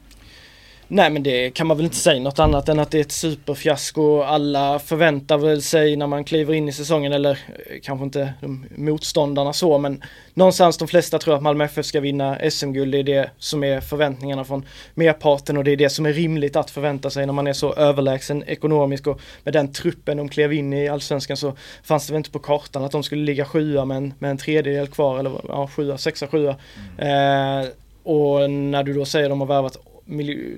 [0.89, 3.13] Nej men det kan man väl inte säga något annat än att det är ett
[3.13, 4.23] superfiasko.
[4.23, 8.67] Alla förväntar väl sig när man kliver in i säsongen eller eh, kanske inte de
[8.77, 10.03] motståndarna så men
[10.35, 12.93] någonstans de flesta tror att Malmö FF ska vinna SM-guld.
[12.93, 16.57] Det är det som är förväntningarna från merparten och det är det som är rimligt
[16.57, 20.53] att förvänta sig när man är så överlägsen ekonomiskt och med den truppen de klev
[20.53, 21.53] in i allsvenskan så
[21.85, 24.39] fanns det väl inte på kartan att de skulle ligga sjua med en, med en
[24.39, 26.57] tredjedel kvar eller ja, sjua, sexa, sjua.
[26.99, 27.65] Mm.
[27.65, 27.69] Eh,
[28.03, 29.79] och när du då säger att de har värvat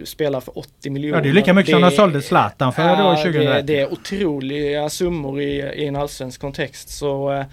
[0.04, 1.18] spelar för 80 miljoner.
[1.18, 3.66] Ja det är lika mycket det, som de sålde Zlatan för ja, då 2001.
[3.66, 7.46] Det, det, är otroliga summor i, i en allsvensk kontext så eh,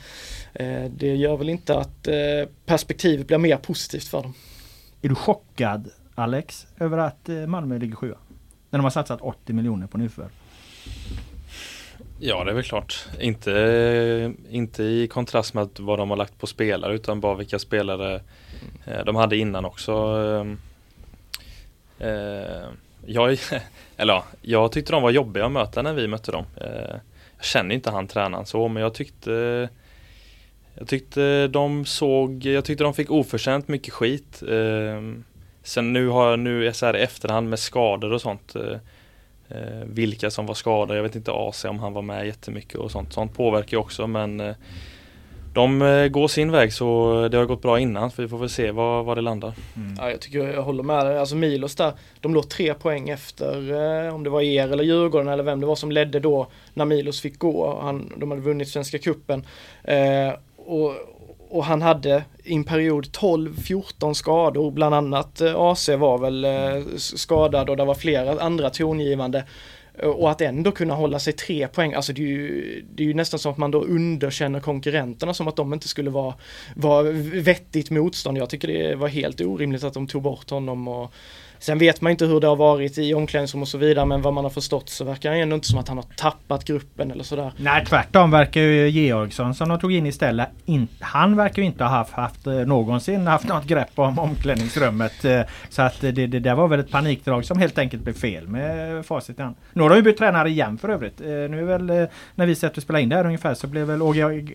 [0.53, 2.15] eh, det gör väl inte att eh,
[2.65, 4.33] perspektivet blir mer positivt för dem.
[5.01, 8.17] Är du chockad Alex över att eh, Malmö ligger sjua?
[8.69, 10.31] När de har satsat 80 miljoner på nyförvärv.
[12.19, 13.07] Ja det är väl klart.
[13.19, 18.21] Inte, inte i kontrast med vad de har lagt på spelare utan bara vilka spelare
[18.85, 19.93] eh, de hade innan också.
[21.99, 22.67] Eh,
[23.05, 23.37] jag,
[23.97, 26.45] eller ja, jag tyckte de var jobbiga att möta när vi mötte dem.
[26.61, 26.95] Eh,
[27.37, 29.69] jag känner inte han tränaren så men jag tyckte
[30.75, 34.43] Jag tyckte de såg, jag tyckte de fick oförtjänt mycket skit.
[34.49, 35.01] Eh,
[35.63, 38.77] sen nu har jag, nu är så här i efterhand med skador och sånt eh,
[39.49, 40.95] eh, vilka som var skadade.
[40.95, 43.13] Jag vet inte AC om han var med jättemycket och sånt.
[43.13, 44.55] Sånt påverkar ju också men eh,
[45.53, 48.49] de eh, går sin väg så det har gått bra innan så vi får väl
[48.49, 49.53] se var, var det landar.
[49.75, 49.95] Mm.
[49.97, 51.17] Ja, jag tycker jag håller med dig.
[51.17, 53.71] Alltså Milos där, de låg tre poäng efter
[54.07, 56.85] eh, om det var er eller Djurgården eller vem det var som ledde då när
[56.85, 57.79] Milos fick gå.
[57.81, 59.45] Han, de hade vunnit Svenska Kuppen
[59.83, 60.93] eh, och,
[61.49, 66.95] och han hade i en period 12-14 skador, bland annat eh, AC var väl eh,
[66.97, 69.43] skadad och det var flera andra tongivande.
[69.99, 73.07] Eh, och att ändå kunna hålla sig tre poäng, alltså det är ju, det är
[73.07, 76.33] ju nästan som att man då underkänner konkurrenterna som att de inte skulle vara,
[76.75, 78.37] vara vettigt motstånd.
[78.37, 81.13] Jag tycker det var helt orimligt att de tog bort honom och
[81.63, 84.33] Sen vet man inte hur det har varit i omklädningsrum och så vidare men vad
[84.33, 87.23] man har förstått så verkar det ändå inte som att han har tappat gruppen eller
[87.23, 87.53] sådär.
[87.57, 90.49] Nej tvärtom verkar ju Georgsson som de tog in istället.
[90.65, 95.25] In, han verkar ju inte ha haft, haft eh, någonsin haft något grepp om omklädningsrummet.
[95.25, 98.47] Eh, så att det, det där var väl ett panikdrag som helt enkelt blev fel
[98.47, 99.55] med facit i hand.
[99.73, 101.21] Nu har de ju bytt tränare igen för övrigt.
[101.21, 103.87] Eh, nu är väl när vi sätter och spelar in det här ungefär så blev
[103.87, 104.01] väl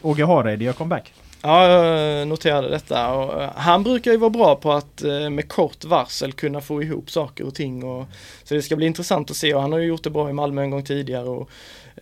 [0.03, 1.13] Åge Hareide gör comeback.
[1.43, 3.15] Ja, jag eh, noterade detta.
[3.15, 6.83] Och eh, han brukar ju vara bra på att eh, med kort varsel kunna få
[6.83, 7.85] ihop saker och ting.
[7.85, 8.07] Och,
[8.45, 10.33] så det ska bli intressant att se och han har ju gjort det bra i
[10.33, 11.51] Malmö en gång tidigare och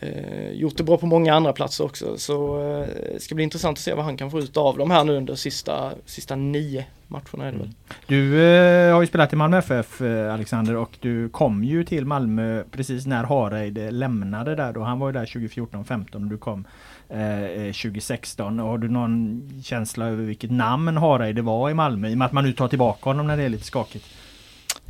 [0.01, 2.19] eh, gjort det bra på många andra platser också.
[2.19, 4.91] Så eh, det ska bli intressant att se vad han kan få ut av dem
[4.91, 7.67] här nu under sista, sista nio matcherna är det väl.
[7.67, 7.75] Mm.
[8.07, 10.01] Du eh, har ju spelat i Malmö FF
[10.33, 14.83] Alexander och du kom ju till Malmö precis när Hareide lämnade där då.
[14.83, 16.65] Han var ju där 2014-15 och du kom
[17.09, 18.59] Eh, eh, 2016.
[18.59, 22.09] Har du någon känsla över vilket namn Hareide var i Malmö?
[22.09, 24.05] I och med att man nu tar tillbaka honom när det är lite skakigt.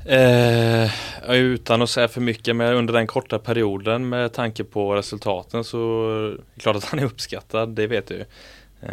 [0.05, 0.91] Eh,
[1.29, 6.11] utan att säga för mycket, men under den korta perioden med tanke på resultaten så
[6.11, 8.25] är det klart att han är uppskattad, det vet du.
[8.81, 8.89] Eh,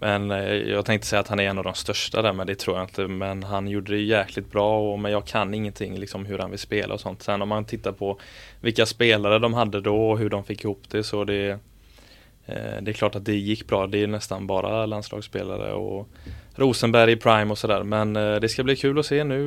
[0.00, 2.54] men eh, jag tänkte säga att han är en av de största där, men det
[2.54, 3.08] tror jag inte.
[3.08, 6.58] Men han gjorde det jäkligt bra, och, men jag kan ingenting liksom hur han vill
[6.58, 7.22] spela och sånt.
[7.22, 8.20] Sen om man tittar på
[8.60, 11.50] vilka spelare de hade då och hur de fick ihop det så det
[12.46, 13.86] eh, det är klart att det gick bra.
[13.86, 16.08] Det är nästan bara landslagsspelare och
[16.54, 17.82] Rosenberg i Prime och sådär.
[17.82, 19.38] Men eh, det ska bli kul att se nu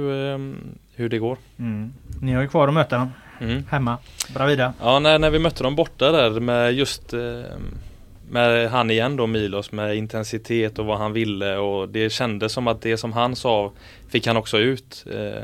[0.96, 1.38] hur det går.
[1.60, 1.94] Mm.
[2.22, 3.10] Ni har ju kvar att möta dem
[3.42, 3.64] mm.
[3.70, 3.98] hemma.
[4.34, 4.74] Bravida.
[4.82, 7.14] Ja, när, när vi mötte dem borta där med just
[8.32, 12.68] med han igen då Milos med intensitet och vad han ville och det kändes som
[12.68, 13.72] att det som han sa
[14.10, 15.44] fick han också ut eh,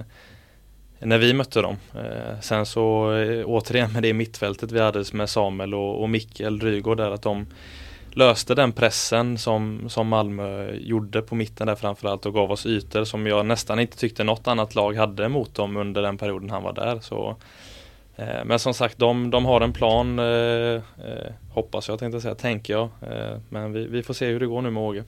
[0.99, 1.77] när vi mötte dem.
[1.95, 6.59] Eh, sen så eh, återigen med det mittfältet vi hade med Samuel och, och Mikkel
[6.59, 7.47] Rygård där att de
[8.11, 13.03] löste den pressen som, som Malmö gjorde på mitten där framförallt och gav oss ytor
[13.03, 16.63] som jag nästan inte tyckte något annat lag hade mot dem under den perioden han
[16.63, 16.99] var där.
[16.99, 17.35] Så
[18.45, 20.81] men som sagt, de, de har en plan, eh, eh,
[21.53, 22.89] hoppas jag tänkte säga, tänker jag.
[23.01, 25.03] Eh, men vi, vi får se hur det går nu med Åge.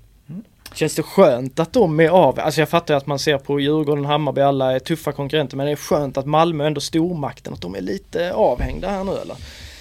[0.73, 2.39] Känns det skönt att de är av?
[2.39, 5.71] Alltså jag fattar att man ser på Djurgården, Hammarby, alla är tuffa konkurrenter men det
[5.71, 9.35] är skönt att Malmö ändå stormakten, att de är lite avhängda här nu eller?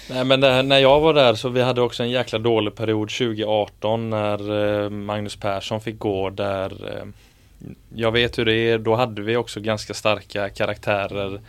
[0.09, 3.09] Nej men det, när jag var där så vi hade också en jäkla dålig period
[3.09, 7.05] 2018 när eh, Magnus Persson fick gå där eh,
[7.95, 11.41] Jag vet hur det är, då hade vi också ganska starka karaktärer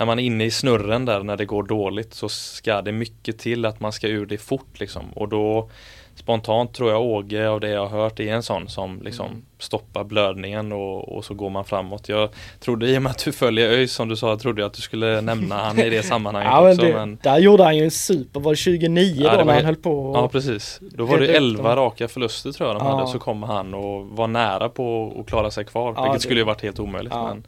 [0.00, 3.38] När man är inne i snurren där när det går dåligt så ska det mycket
[3.38, 5.70] till att man ska ur det fort liksom och då
[6.14, 9.42] Spontant tror jag Åge av det jag har hört är en sån som liksom Mm.
[9.58, 12.08] stoppar blödningen och, och så går man framåt.
[12.08, 12.28] Jag
[12.60, 14.82] trodde i och med att du följer ÖIS som du sa, trodde jag att du
[14.82, 16.86] skulle nämna han i det sammanhanget Ja men, också.
[16.86, 17.18] det, men...
[17.22, 19.64] där gjorde han ju en super, var det 2009 Ja, det då var när han
[19.64, 20.12] höll på?
[20.16, 20.78] Ja precis.
[20.80, 21.76] Då var det upp 11 dem.
[21.84, 22.96] raka förluster tror jag de Ja.
[22.96, 23.06] hade.
[23.06, 25.94] Så kom han och var nära på att klara sig kvar.
[25.96, 27.12] Ja, vilket det- skulle ju varit helt omöjligt.
[27.14, 27.44] Men,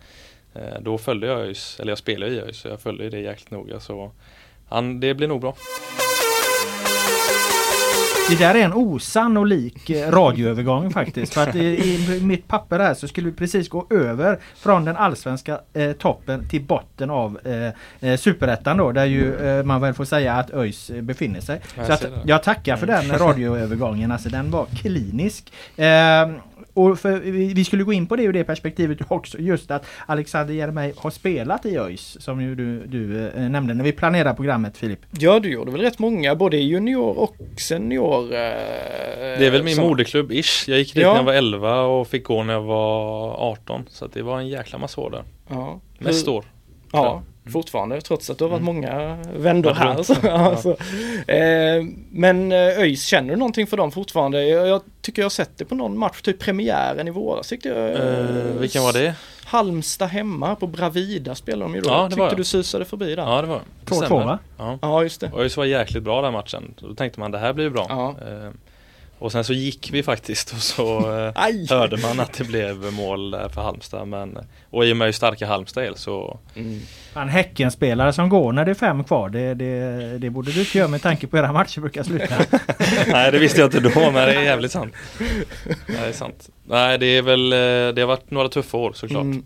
[0.80, 3.80] då följde jag ÖIS, eller jag spelade i ÖIS så jag följde det jäkligt noga.
[3.80, 4.10] Så
[4.68, 5.54] han, det blir nog bra.
[8.28, 11.34] Det där är en osannolik eh, radioövergång faktiskt.
[11.34, 14.96] För att i, i mitt papper här så skulle vi precis gå över från den
[14.96, 18.92] allsvenska eh, toppen till botten av eh, eh, superettan då.
[18.92, 21.60] Där ju eh, man väl får säga att ÖIS eh, befinner sig.
[21.76, 24.12] Jag så att jag tackar för den radioövergången.
[24.12, 25.52] Alltså den var klinisk.
[25.76, 25.86] Eh,
[26.74, 29.38] och för, vi vi skulle gå in på det ur det perspektivet också.
[29.38, 32.16] Just att Alexander Jeremej har spelat i ÖIS.
[32.20, 34.98] Som ju du, du eh, nämnde när vi planerade programmet Filip.
[35.18, 38.22] Ja du gjorde väl rätt många, både junior och senior.
[38.24, 38.28] Eh,
[39.38, 40.68] Det är väl min som- moderklubb ish.
[40.68, 41.10] Jag gick dit Ja.
[41.10, 43.84] när jag var 11 och fick gå när jag var 18.
[43.88, 45.22] Så att det var en jäkla massa år där.
[45.48, 45.80] Ja.
[45.98, 46.44] Mest år.
[46.92, 47.22] Ja,
[47.52, 49.94] fortfarande trots att det har varit många vändor här.
[49.94, 50.06] runt.
[50.06, 50.70] Så, ja, så.
[51.32, 54.44] Eh, men eh, ÖIS, känner du någonting för dem fortfarande?
[54.44, 57.68] Jag, jag tycker jag har sett det på någon match, typ premiären i våras tyckte
[57.68, 57.90] jag.
[57.90, 58.26] Eh,
[58.58, 59.14] vilken var det?
[59.44, 61.90] Halmstad hemma på Bravida spelade de ju då.
[61.90, 62.36] Ja, det tyckte var jag.
[62.36, 63.22] du susade förbi där.
[63.22, 63.60] Ja det var.
[63.86, 64.24] 2-2 stämmer.
[64.24, 64.38] va?
[64.58, 64.78] Ja.
[64.82, 65.30] Ja, just det.
[65.36, 66.74] ÖIS var jäkligt bra den matchen.
[66.80, 67.86] Då tänkte man det här blir ju bra.
[67.88, 68.08] Ja.
[68.28, 68.50] Eh,
[69.22, 71.66] och sen så gick vi faktiskt och så eh, Aj!
[71.70, 74.08] hörde man att det blev mål för Halmstad.
[74.08, 74.38] Men,
[74.70, 76.80] och i och med hur starka Halmstad är så Mm.
[77.14, 79.28] En Häckenspelare som går när det är fem kvar.
[79.28, 82.34] Det, det, det borde du inte göra med tanke på hur era matcher brukar sluta.
[83.12, 84.94] Nej det visste jag inte då men det är jävligt sant.
[85.18, 85.28] Nej,
[85.86, 86.50] det är sant.
[86.64, 89.22] Nej det är väl, eh, det har varit några tuffa år såklart.
[89.22, 89.44] Mm.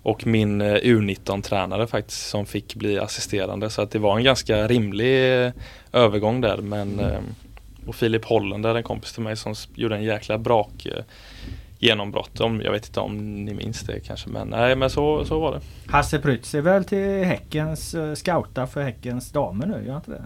[0.03, 4.69] Och min eh, U19-tränare faktiskt som fick bli assisterande så att det var en ganska
[4.69, 5.53] rimlig eh,
[5.93, 7.19] övergång där men eh,
[7.87, 11.05] Och Filip Hollander, en kompis till mig som gjorde en jäkla brak eh,
[11.81, 12.41] genombrott.
[12.41, 15.53] Om, jag vet inte om ni minns det kanske men nej men så, så var
[15.53, 15.61] det.
[15.93, 19.87] Hasse Prytz är väl till Häckens uh, scouta för Häckens damer nu?
[19.87, 20.23] Gör inte det?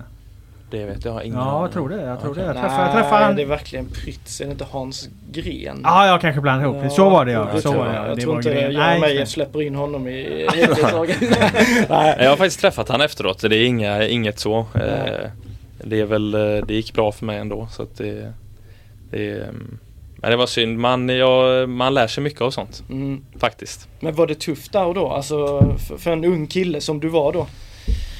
[0.71, 2.03] Det vet jag, jag ingen Ja, jag tror det.
[2.03, 2.43] Jag tror Okej.
[2.43, 2.47] det.
[2.47, 3.37] Jag Nej, träffade, jag träffade han...
[3.37, 5.81] det är verkligen Prytz, är det inte Hans Gren?
[5.85, 6.91] Ja, jag kanske blandade ihop det.
[6.91, 7.61] Så var det ja.
[7.61, 7.95] Så var det.
[7.95, 8.09] jag.
[8.09, 9.35] Jag Det tror inte Nej, Meijer just det.
[9.35, 10.49] släpper in honom i.
[11.89, 12.17] Nej.
[12.19, 14.59] Jag har faktiskt träffat han efteråt, det är inga, inget så.
[14.75, 15.31] Eh,
[15.85, 18.33] det är väl, eh, det gick bra för mig ändå så att det,
[19.11, 19.79] det mm,
[20.25, 23.25] Men det var synd, man, jag, man lär sig mycket av sånt Mm.
[23.39, 23.89] faktiskt.
[24.01, 25.09] Men var det tufft där och då?
[25.09, 27.47] Alltså för, för en ung kille som du var då?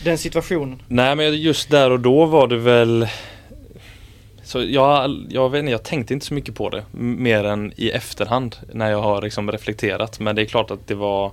[0.05, 0.83] den situationen?
[0.89, 3.09] Nej men just där och då var det väl
[4.43, 7.91] så jag, jag vet inte, jag tänkte inte så mycket på det mer än i
[7.91, 11.33] efterhand när jag har liksom reflekterat men det är klart att det var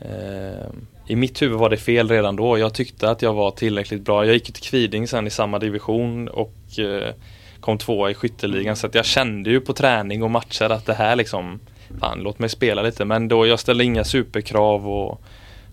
[0.00, 0.66] eh,
[1.06, 2.58] I mitt huvud var det fel redan då.
[2.58, 4.24] Jag tyckte att jag var tillräckligt bra.
[4.26, 7.14] Jag gick till Kviding sen i samma division och eh,
[7.60, 10.94] kom tvåa i skytteligan så att jag kände ju på träning och matcher att det
[10.94, 11.60] här liksom
[12.00, 15.22] Fan låt mig spela lite men då jag ställde inga superkrav och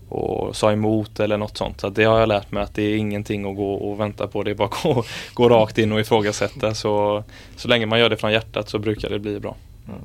[0.08, 1.80] och sa emot eller något sånt.
[1.80, 4.42] Så det har jag lärt mig att det är ingenting att gå och vänta på.
[4.42, 6.74] Det är bara att gå, gå rakt in och ifrågasätta.
[6.74, 7.24] Så,
[7.56, 9.56] så länge man gör det från hjärtat så brukar det bli bra.
[9.88, 10.00] Mm.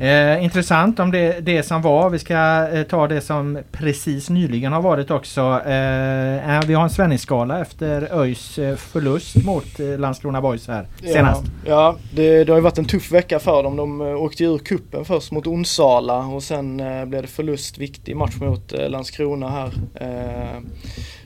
[0.00, 2.10] Eh, intressant om det, det som var.
[2.10, 5.40] Vi ska eh, ta det som precis nyligen har varit också.
[5.40, 11.44] Eh, vi har en Svenningsskala efter ÖIS eh, förlust mot eh, Landskrona Boys här senast.
[11.64, 13.76] Ja, ja det, det, har ju varit en tuff vecka för dem.
[13.76, 16.76] De eh, åkte ur kuppen först mot Onsala och sen
[17.06, 19.72] blev det förlust, viktig match mot Landskrona här.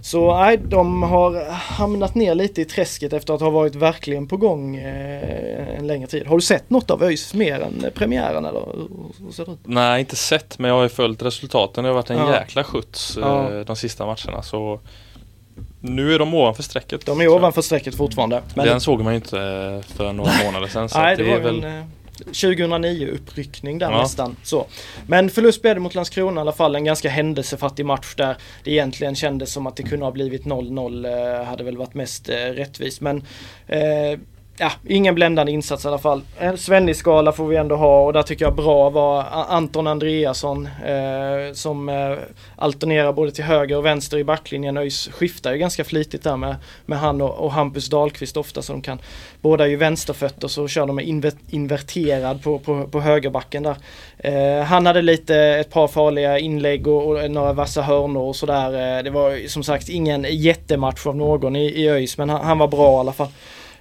[0.03, 4.37] Så nej, de har hamnat ner lite i träsket efter att ha varit verkligen på
[4.37, 6.27] gång eh, en längre tid.
[6.27, 9.57] Har du sett något av ÖIS mer än premiären eller hur?
[9.65, 11.85] Nej, inte sett men jag har ju följt resultaten.
[11.85, 12.35] Det har varit en ja.
[12.35, 13.53] jäkla skjuts ja.
[13.53, 14.43] Eh, de sista matcherna.
[14.43, 14.81] Så
[15.81, 17.07] nu är de ovanför strecket.
[17.07, 18.43] De är ovanför strecket fortfarande.
[18.55, 20.89] Men Den såg man ju inte eh, för några månader sedan.
[20.89, 21.65] Så nej, det, det är väl...
[21.65, 21.91] En,
[22.25, 24.03] 2009 uppryckning där ja.
[24.03, 24.37] nästan.
[24.43, 24.67] Så.
[25.07, 26.75] Men förlust blev det mot Landskrona i alla fall.
[26.75, 31.41] En ganska händelsefattig match där det egentligen kändes som att det kunde ha blivit 0-0.
[31.41, 33.01] Eh, hade väl varit mest eh, rättvist.
[33.01, 33.17] Men
[33.67, 34.19] eh,
[34.57, 36.23] ja, ingen bländande insats i alla fall.
[36.39, 41.53] En Svennis-skala får vi ändå ha och där tycker jag bra var Anton Andreasson eh,
[41.53, 42.13] som eh,
[42.57, 44.77] alternerar både till höger och vänster i backlinjen.
[44.77, 48.73] ÖIS skiftar ju ganska flitigt där med, med han och, och Hampus Dahlqvist ofta så
[48.73, 48.99] de kan.
[49.41, 53.77] Båda är ju vänsterfötter så kör de med inver, inverterad på, på, på högerbacken där.
[54.19, 58.99] Eh, han hade lite ett par farliga inlägg och, och några vassa hörnor och sådär.
[58.99, 62.59] Eh, det var som sagt ingen jättematch av någon i, i ÖIS men han, han
[62.59, 63.29] var bra i alla fall.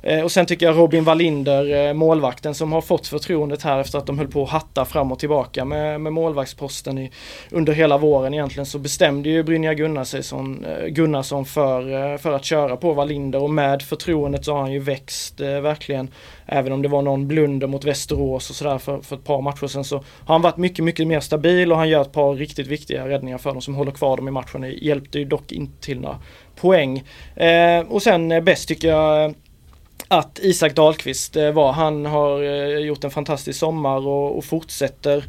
[0.03, 3.97] Eh, och sen tycker jag Robin Wallinder, eh, målvakten som har fått förtroendet här efter
[3.97, 7.11] att de höll på att hatta fram och tillbaka med, med målvaktsposten i,
[7.49, 12.77] under hela våren egentligen så bestämde ju Brynja Gunnarsson, eh, Gunnarsson för, för att köra
[12.77, 16.09] på Wallinder och med förtroendet så har han ju växt verkligen.
[16.45, 19.67] Även om det var någon blunder mot Västerås och sådär för, för ett par matcher
[19.67, 22.67] sen så har han varit mycket, mycket mer stabil och han gör ett par riktigt
[22.67, 24.61] viktiga räddningar för dem som håller kvar dem i matchen.
[24.61, 26.17] Det hjälpte ju dock inte till några
[26.55, 27.03] poäng.
[27.35, 29.33] Eh, och sen bäst tycker jag
[30.11, 31.71] att Isak Dahlqvist eh, var.
[31.71, 35.23] Han har eh, gjort en fantastisk sommar och, och fortsätter Eh,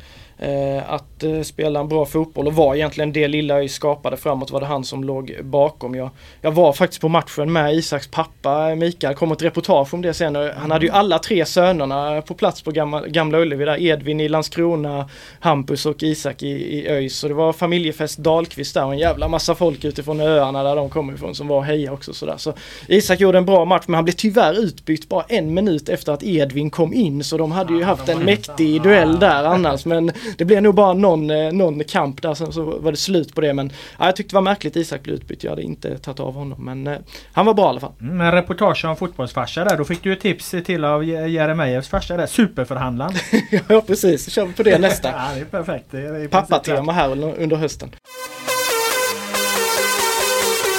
[0.87, 4.61] att eh, spela en bra fotboll och var egentligen det lilla jag skapade framåt var
[4.61, 5.95] det han som låg bakom.
[5.95, 10.15] Jag, jag var faktiskt på matchen med Isaks pappa Mikael, kom ett reportage om det
[10.15, 10.37] sen.
[10.37, 11.01] Han hade ju mm.
[11.01, 13.81] alla tre sönerna på plats på Gamla, gamla Ullevi där.
[13.81, 15.09] Edvin i Landskrona,
[15.41, 17.17] Hampus och Isak i, i ÖIS.
[17.19, 20.91] Så det var familjefest Dahlqvist där och en jävla massa folk utifrån öarna där de
[20.91, 22.37] kommer ifrån som var och heja också sådär.
[22.37, 22.55] Så
[22.87, 26.23] Isak gjorde en bra match men han blev tyvärr utbytt bara en minut efter att
[26.23, 30.45] Edvin kom in så de hade ju haft en mäktig duell där annars men det
[30.45, 33.55] blev nog bara någon, eh, någon kamp där, sen så var det slut på det.
[33.55, 35.45] Men ja, jag tyckte det var märkligt Isak blev utbytt.
[35.45, 36.65] Jag hade inte tagit av honom.
[36.65, 36.99] Men eh,
[37.33, 37.93] han var bra i alla fall.
[38.01, 39.77] Mm, men reportage om fotbollsfarsa där.
[39.77, 42.27] Då fick du ett tips till av Jeremijeffs farsa där.
[42.27, 43.13] Superförhandlaren.
[43.69, 45.09] ja precis, kör vi på det nästa.
[45.09, 46.31] ja, det är perfekt.
[46.31, 47.91] Pappatema här under hösten.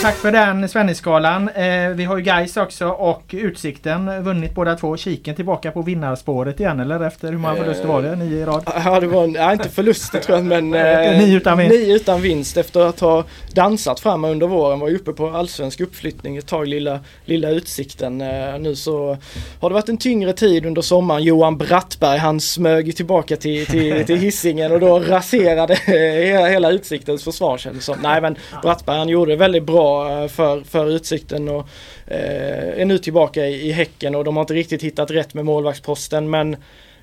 [0.04, 1.50] Tack för den Svennisskalan.
[1.50, 4.98] Eh, vi har ju Gais också och Utsikten vunnit båda två.
[4.98, 8.16] Kiken tillbaka på vinnarspåret igen eller efter hur många förluster var det?
[8.16, 8.64] Nio i rad?
[8.86, 11.76] Ja det var, ja, inte förluster tror jag men eh, nio, utan vinst.
[11.76, 13.24] nio utan vinst efter att ha
[13.54, 14.80] dansat fram under våren.
[14.80, 18.22] Var ju uppe på allsvensk uppflyttning ett tag lilla, lilla Utsikten.
[18.22, 19.18] Eh, nu så
[19.60, 21.24] har det varit en tyngre tid under sommaren.
[21.24, 27.24] Johan Brattberg han smög tillbaka till, till, till hissingen och då raserade hela, hela Utsiktens
[27.24, 27.98] försvar kändes som.
[28.04, 31.68] Nej men Brattberg han gjorde det väldigt bra Eh, för, för Utsikten och
[32.08, 35.46] eh, är nu tillbaka i, i Häcken och de har inte riktigt hittat rätt med
[35.46, 36.58] målvaktsposten men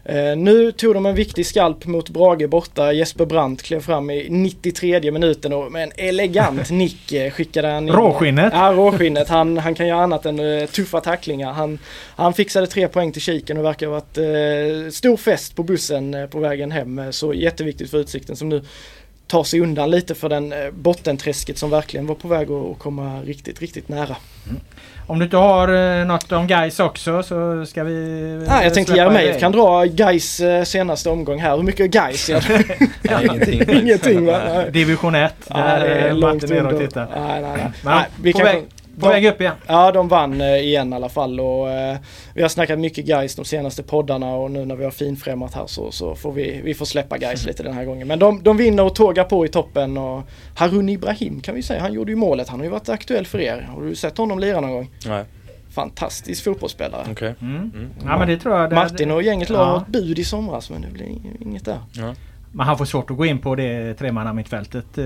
[0.05, 2.93] Eh, nu tog de en viktig skalp mot Brage borta.
[2.93, 7.89] Jesper Brandt klev fram i 93 minuten och med en elegant nick eh, skickade han
[7.89, 7.95] in.
[7.95, 8.53] Råskinnet?
[8.53, 9.29] Ja, råskinnet.
[9.29, 11.53] Han, han kan göra annat än uh, tuffa tacklingar.
[11.53, 11.79] Han,
[12.17, 16.15] han fixade tre poäng till kiken och verkar ha varit uh, stor fest på bussen
[16.15, 17.13] uh, på vägen hem.
[17.13, 18.63] Så jätteviktigt för Utsikten som nu
[19.31, 23.21] ta sig undan lite för den eh, bottenträsket som verkligen var på väg att komma
[23.21, 24.17] riktigt, riktigt nära.
[24.49, 24.61] Mm.
[25.07, 27.95] Om du inte har eh, något om Guys också så ska vi...
[28.49, 29.85] Nej, jag tänkte Jeremejeff kan dra
[30.41, 31.57] eh, senaste omgång här.
[31.57, 31.91] Hur mycket
[32.29, 32.41] är
[33.03, 33.23] det?
[33.25, 33.63] ingenting.
[33.83, 34.65] ingenting va?
[34.71, 35.35] Division 1.
[35.49, 36.95] Ja, det är långt under.
[36.95, 37.71] Nej, nej, nej.
[37.85, 38.65] nej vi på, väg,
[39.01, 39.55] På väg upp igen.
[39.67, 41.97] Ja, de vann eh, igen i alla fall och eh,
[42.35, 45.67] vi har snackat mycket guys de senaste poddarna och nu när vi har finfrämmat här
[45.67, 48.09] så, så får vi, vi får släppa guys lite den här gången.
[48.09, 50.23] Men de, de vinner och tågar på i toppen och
[50.57, 52.49] Harun Ibrahim kan vi säga, han gjorde ju målet.
[52.49, 53.69] Han har ju varit aktuell för er.
[53.75, 54.91] Har du sett honom lira någon gång?
[55.07, 55.25] Nej,
[55.75, 57.07] Fantastisk fotbollsspelare.
[57.11, 57.35] okej.
[57.41, 57.71] Mm.
[58.05, 58.71] Ja men det tror jag.
[58.71, 59.77] Det, Martin och gänget la Ja.
[59.83, 61.07] ett bud i somras men det blir
[61.41, 61.79] inget där.
[62.53, 65.05] Men han får svårt att gå in på det tremannamittfältet eh,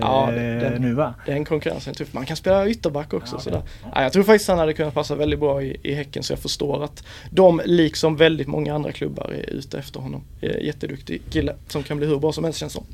[0.00, 1.14] Ja, den- nu va?
[1.26, 2.12] Den konkurrensen är tuff.
[2.14, 3.38] Man kan spela ytterback också.
[3.38, 3.62] sådär.
[3.94, 6.40] Ja, jag tror faktiskt han hade kunnat passa väldigt bra i, i Häcken så jag
[6.40, 10.22] förstår att de, liksom väldigt många andra klubbar, är ute efter honom.
[10.40, 12.84] Eh, Jätteduktig kille som kan bli hur bra som helst känns som.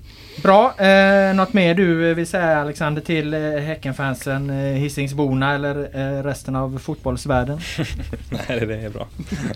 [0.43, 0.75] Bra.
[0.81, 5.77] Eh, något mer du vill säga Alexander till eh, Häckenfansen, eh, Hisingsborna eller
[6.19, 7.59] eh, resten av fotbollsvärlden?
[8.49, 9.07] Nej, det är bra.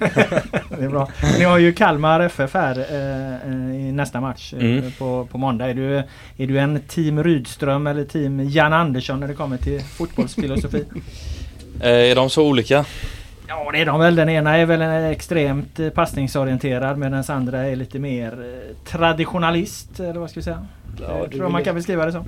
[0.79, 1.09] det är bra.
[1.39, 4.93] Ni har ju Kalmar FF här eh, i nästa match eh, Mm.
[4.99, 5.67] på, på måndag.
[5.71, 5.97] Är du,
[6.37, 10.85] är du en team Rydström eller team Jan Andersson när det kommer till fotbollsfilosofi?
[11.81, 12.85] Eh, är de så olika?
[13.49, 14.15] Ja det är de väl.
[14.17, 20.01] Den ena är väl en extremt eh, passningsorienterad medan den andra är lite mer traditionalist.
[20.01, 20.67] Eller vad ska vi säga?
[20.87, 22.25] Ja, du tror jag vill man kan beskriva det som.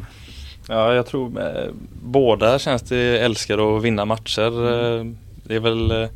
[0.69, 1.71] Ja, jag tror eh,
[2.03, 4.69] båda känns det älskar att vinna matcher.
[4.99, 5.05] Eh,
[5.45, 6.09] det är väl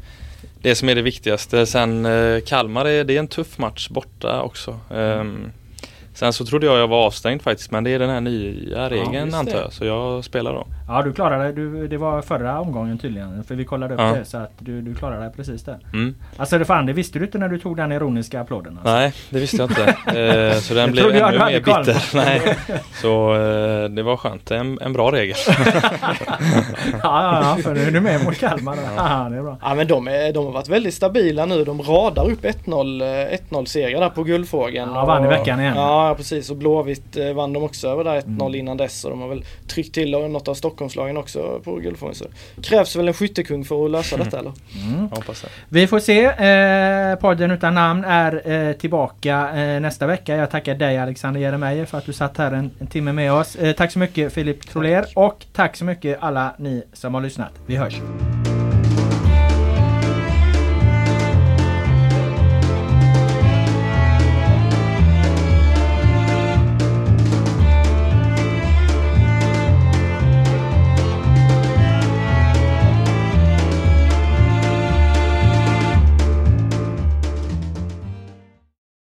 [0.63, 1.67] det som är det viktigaste.
[1.67, 4.79] Sen eh, Kalmar, är, det är en tuff match borta också.
[4.95, 5.53] Ehm,
[6.15, 9.31] sen så trodde jag jag var avstängd faktiskt men det är den här nya regeln
[9.31, 9.37] det.
[9.37, 9.73] antar jag.
[9.73, 10.67] Så jag spelar då.
[10.89, 11.53] Ja du klarade det.
[11.53, 13.45] Du, det var förra omgången tydligen.
[13.45, 14.07] För vi kollade upp Ja.
[14.13, 15.79] det så att du, du klarade det precis där.
[15.93, 16.15] Mm.
[16.37, 18.73] Alltså det fan det visste du inte när du tog den ironiska applåden.
[18.79, 18.93] Alltså.
[18.95, 19.83] Nej, det visste jag inte.
[20.53, 22.15] Eh, så den Det blev ännu mer bitter.
[22.17, 22.57] Nej.
[22.95, 24.51] Så eh, det var skönt.
[24.51, 25.37] En, en bra regel.
[26.93, 28.77] ja, ja, ja, för nu är du med mot Kalmar.
[28.97, 29.57] Ja, det är bra.
[29.63, 31.65] Ja men de, är, de har varit väldigt stabila nu.
[31.65, 33.03] De radar upp 1-0
[33.33, 34.91] eh, 1-0 segrar där på Guldfågeln.
[34.95, 35.73] Ja, vann i veckan igen.
[35.77, 38.55] Ja precis och Blåvitt eh, vann de också över där 1-0 Mm.
[38.55, 39.05] innan dess.
[39.05, 40.55] Och de har väl tryckt till något av
[40.91, 42.15] Stockholmslagen också på Guldfågeln.
[42.15, 42.25] Så
[42.63, 44.53] krävs väl en skyttekung för att lösa detta eller?
[45.11, 45.49] Jag hoppas det.
[45.69, 46.25] Vi får se.
[46.25, 50.37] Eh, podden utan namn är eh, tillbaka eh, nästa vecka.
[50.37, 53.57] Jag tackar dig Alexander Jeremejeff för att du satt här en, en timme med oss.
[53.57, 57.53] Eh, tack så mycket Filip Troler och tack så mycket alla ni som har lyssnat.
[57.67, 57.95] Vi hörs!